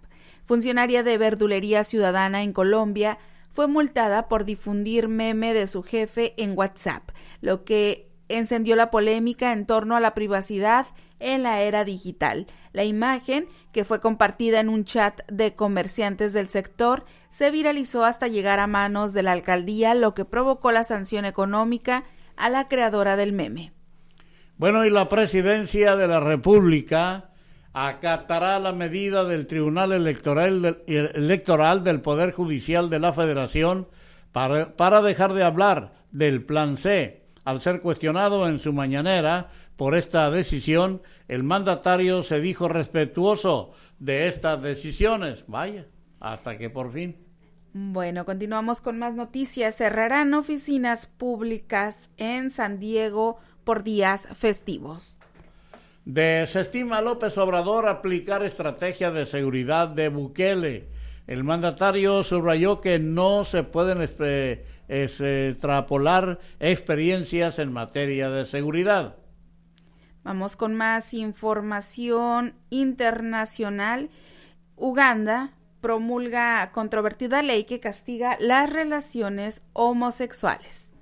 Funcionaria 0.46 1.02
de 1.02 1.18
verdulería 1.18 1.84
ciudadana 1.84 2.42
en 2.42 2.54
Colombia 2.54 3.18
fue 3.50 3.68
multada 3.68 4.28
por 4.28 4.46
difundir 4.46 5.08
meme 5.08 5.52
de 5.52 5.66
su 5.66 5.82
jefe 5.82 6.32
en 6.42 6.56
WhatsApp, 6.56 7.10
lo 7.42 7.64
que 7.64 8.08
encendió 8.28 8.76
la 8.76 8.90
polémica 8.90 9.52
en 9.52 9.66
torno 9.66 9.94
a 9.94 10.00
la 10.00 10.14
privacidad 10.14 10.86
en 11.18 11.42
la 11.42 11.60
era 11.60 11.84
digital. 11.84 12.46
La 12.72 12.84
imagen, 12.84 13.46
que 13.72 13.84
fue 13.84 14.00
compartida 14.00 14.60
en 14.60 14.68
un 14.68 14.84
chat 14.84 15.20
de 15.28 15.54
comerciantes 15.54 16.32
del 16.32 16.48
sector, 16.48 17.04
se 17.30 17.50
viralizó 17.50 18.04
hasta 18.04 18.28
llegar 18.28 18.58
a 18.58 18.66
manos 18.66 19.12
de 19.12 19.22
la 19.22 19.32
alcaldía, 19.32 19.94
lo 19.94 20.14
que 20.14 20.24
provocó 20.24 20.72
la 20.72 20.84
sanción 20.84 21.24
económica 21.24 22.04
a 22.36 22.48
la 22.48 22.68
creadora 22.68 23.16
del 23.16 23.32
meme. 23.32 23.72
Bueno, 24.56 24.84
y 24.84 24.90
la 24.90 25.08
presidencia 25.08 25.96
de 25.96 26.08
la 26.08 26.20
República 26.20 27.30
acatará 27.72 28.58
la 28.58 28.72
medida 28.72 29.24
del 29.24 29.46
Tribunal 29.46 29.92
Electoral 29.92 30.62
del, 30.62 30.76
Electoral 30.86 31.84
del 31.84 32.00
Poder 32.00 32.32
Judicial 32.32 32.90
de 32.90 32.98
la 32.98 33.12
Federación 33.12 33.86
para, 34.32 34.76
para 34.76 35.00
dejar 35.00 35.32
de 35.34 35.44
hablar 35.44 35.92
del 36.10 36.44
Plan 36.44 36.76
C. 36.76 37.22
Al 37.44 37.62
ser 37.62 37.80
cuestionado 37.80 38.48
en 38.48 38.58
su 38.58 38.72
mañanera 38.72 39.48
por 39.80 39.94
esta 39.94 40.30
decisión, 40.30 41.00
el 41.26 41.42
mandatario 41.42 42.22
se 42.22 42.38
dijo 42.38 42.68
respetuoso 42.68 43.72
de 43.98 44.28
estas 44.28 44.60
decisiones. 44.60 45.42
Vaya, 45.46 45.86
hasta 46.20 46.58
que 46.58 46.68
por 46.68 46.92
fin. 46.92 47.16
Bueno, 47.72 48.26
continuamos 48.26 48.82
con 48.82 48.98
más 48.98 49.14
noticias. 49.14 49.74
Cerrarán 49.74 50.34
oficinas 50.34 51.06
públicas 51.06 52.10
en 52.18 52.50
San 52.50 52.78
Diego 52.78 53.38
por 53.64 53.82
días 53.82 54.28
festivos. 54.34 55.18
Desestima 56.04 57.00
López 57.00 57.38
Obrador 57.38 57.88
aplicar 57.88 58.42
estrategia 58.44 59.10
de 59.10 59.24
seguridad 59.24 59.88
de 59.88 60.10
Bukele. 60.10 60.90
El 61.26 61.42
mandatario 61.42 62.22
subrayó 62.22 62.82
que 62.82 62.98
no 62.98 63.46
se 63.46 63.62
pueden 63.62 64.06
extrapolar 64.88 66.38
experiencias 66.58 67.58
en 67.58 67.72
materia 67.72 68.28
de 68.28 68.44
seguridad. 68.44 69.16
Vamos 70.22 70.56
con 70.56 70.74
más 70.74 71.14
información 71.14 72.54
internacional. 72.68 74.10
Uganda 74.76 75.52
promulga 75.80 76.70
controvertida 76.72 77.42
ley 77.42 77.64
que 77.64 77.80
castiga 77.80 78.36
las 78.38 78.70
relaciones 78.70 79.66
homosexuales. 79.72 80.92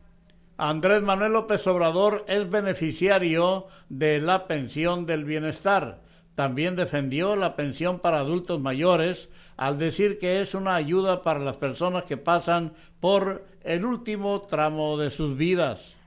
Andrés 0.57 1.03
Manuel 1.03 1.33
López 1.33 1.67
Obrador 1.67 2.25
es 2.27 2.51
beneficiario 2.51 3.67
de 3.89 4.21
la 4.21 4.47
pensión 4.47 5.07
del 5.07 5.25
bienestar. 5.25 6.03
También 6.35 6.77
defendió 6.77 7.35
la 7.37 7.57
pensión 7.57 7.99
para 7.99 8.19
adultos 8.19 8.61
mayores 8.61 9.29
al 9.57 9.79
decir 9.79 10.19
que 10.19 10.41
es 10.41 10.55
una 10.55 10.77
ayuda 10.77 11.23
para 11.23 11.41
las 11.41 11.57
personas 11.57 12.05
que 12.05 12.17
pasan 12.17 12.75
por 13.01 13.45
el 13.63 13.85
último 13.85 14.43
tramo 14.43 14.97
de 14.99 15.11
sus 15.11 15.37
vidas. 15.37 15.98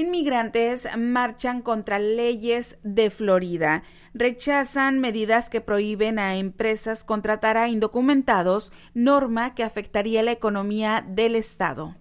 Inmigrantes 0.00 0.88
marchan 0.96 1.60
contra 1.60 1.98
leyes 1.98 2.78
de 2.84 3.10
Florida. 3.10 3.82
Rechazan 4.14 5.00
medidas 5.00 5.50
que 5.50 5.60
prohíben 5.60 6.20
a 6.20 6.36
empresas 6.36 7.02
contratar 7.02 7.56
a 7.56 7.68
indocumentados, 7.68 8.72
norma 8.94 9.56
que 9.56 9.64
afectaría 9.64 10.22
la 10.22 10.30
economía 10.30 11.04
del 11.04 11.34
Estado. 11.34 11.96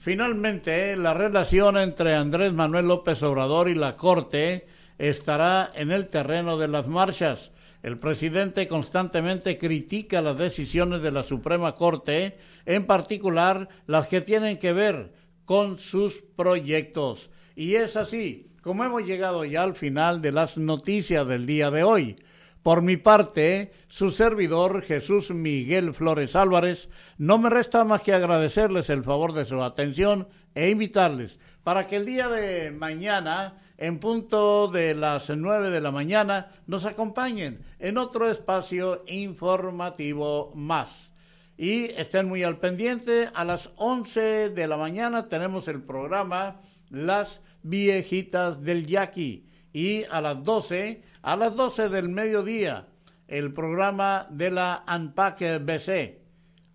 Finalmente, 0.00 0.96
la 0.96 1.14
relación 1.14 1.76
entre 1.76 2.16
Andrés 2.16 2.52
Manuel 2.52 2.88
López 2.88 3.22
Obrador 3.22 3.68
y 3.68 3.76
la 3.76 3.96
Corte 3.96 4.66
estará 4.98 5.70
en 5.76 5.92
el 5.92 6.08
terreno 6.08 6.58
de 6.58 6.66
las 6.66 6.88
marchas. 6.88 7.52
El 7.84 8.00
presidente 8.00 8.66
constantemente 8.66 9.58
critica 9.58 10.22
las 10.22 10.38
decisiones 10.38 11.02
de 11.02 11.12
la 11.12 11.22
Suprema 11.22 11.76
Corte, 11.76 12.36
en 12.66 12.84
particular 12.84 13.68
las 13.86 14.08
que 14.08 14.22
tienen 14.22 14.58
que 14.58 14.72
ver 14.72 15.21
con 15.52 15.78
sus 15.78 16.22
proyectos. 16.34 17.28
Y 17.54 17.74
es 17.74 17.98
así 17.98 18.48
como 18.62 18.84
hemos 18.84 19.02
llegado 19.02 19.44
ya 19.44 19.62
al 19.62 19.74
final 19.74 20.22
de 20.22 20.32
las 20.32 20.56
noticias 20.56 21.28
del 21.28 21.44
día 21.44 21.70
de 21.70 21.82
hoy. 21.82 22.16
Por 22.62 22.80
mi 22.80 22.96
parte, 22.96 23.70
su 23.86 24.12
servidor 24.12 24.80
Jesús 24.80 25.30
Miguel 25.30 25.92
Flores 25.92 26.36
Álvarez, 26.36 26.88
no 27.18 27.36
me 27.36 27.50
resta 27.50 27.84
más 27.84 28.00
que 28.00 28.14
agradecerles 28.14 28.88
el 28.88 29.04
favor 29.04 29.34
de 29.34 29.44
su 29.44 29.62
atención 29.62 30.26
e 30.54 30.70
invitarles 30.70 31.38
para 31.62 31.86
que 31.86 31.96
el 31.96 32.06
día 32.06 32.30
de 32.30 32.70
mañana, 32.70 33.58
en 33.76 33.98
punto 33.98 34.68
de 34.68 34.94
las 34.94 35.28
nueve 35.28 35.68
de 35.68 35.82
la 35.82 35.90
mañana, 35.90 36.52
nos 36.66 36.86
acompañen 36.86 37.60
en 37.78 37.98
otro 37.98 38.30
espacio 38.30 39.04
informativo 39.06 40.50
más 40.54 41.11
y 41.56 41.84
estén 41.92 42.28
muy 42.28 42.42
al 42.42 42.58
pendiente. 42.58 43.28
A 43.34 43.44
las 43.44 43.70
11 43.76 44.50
de 44.50 44.66
la 44.66 44.76
mañana 44.76 45.28
tenemos 45.28 45.68
el 45.68 45.82
programa 45.82 46.60
Las 46.90 47.40
Viejitas 47.62 48.60
del 48.62 48.86
Yaqui 48.86 49.48
y 49.72 50.04
a 50.04 50.20
las 50.20 50.42
12, 50.42 51.02
a 51.22 51.36
las 51.36 51.54
12 51.54 51.88
del 51.88 52.08
mediodía, 52.08 52.88
el 53.28 53.52
programa 53.52 54.26
de 54.30 54.50
la 54.50 54.82
ANPAC 54.86 55.64
BC. 55.64 56.20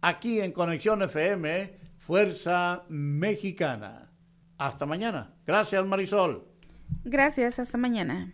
Aquí 0.01 0.39
en 0.39 0.51
Conexión 0.51 1.01
FM, 1.01 1.73
Fuerza 1.97 2.83
Mexicana. 2.89 4.11
Hasta 4.57 4.85
mañana. 4.85 5.33
Gracias, 5.45 5.85
Marisol. 5.85 6.47
Gracias, 7.03 7.59
hasta 7.59 7.77
mañana. 7.77 8.33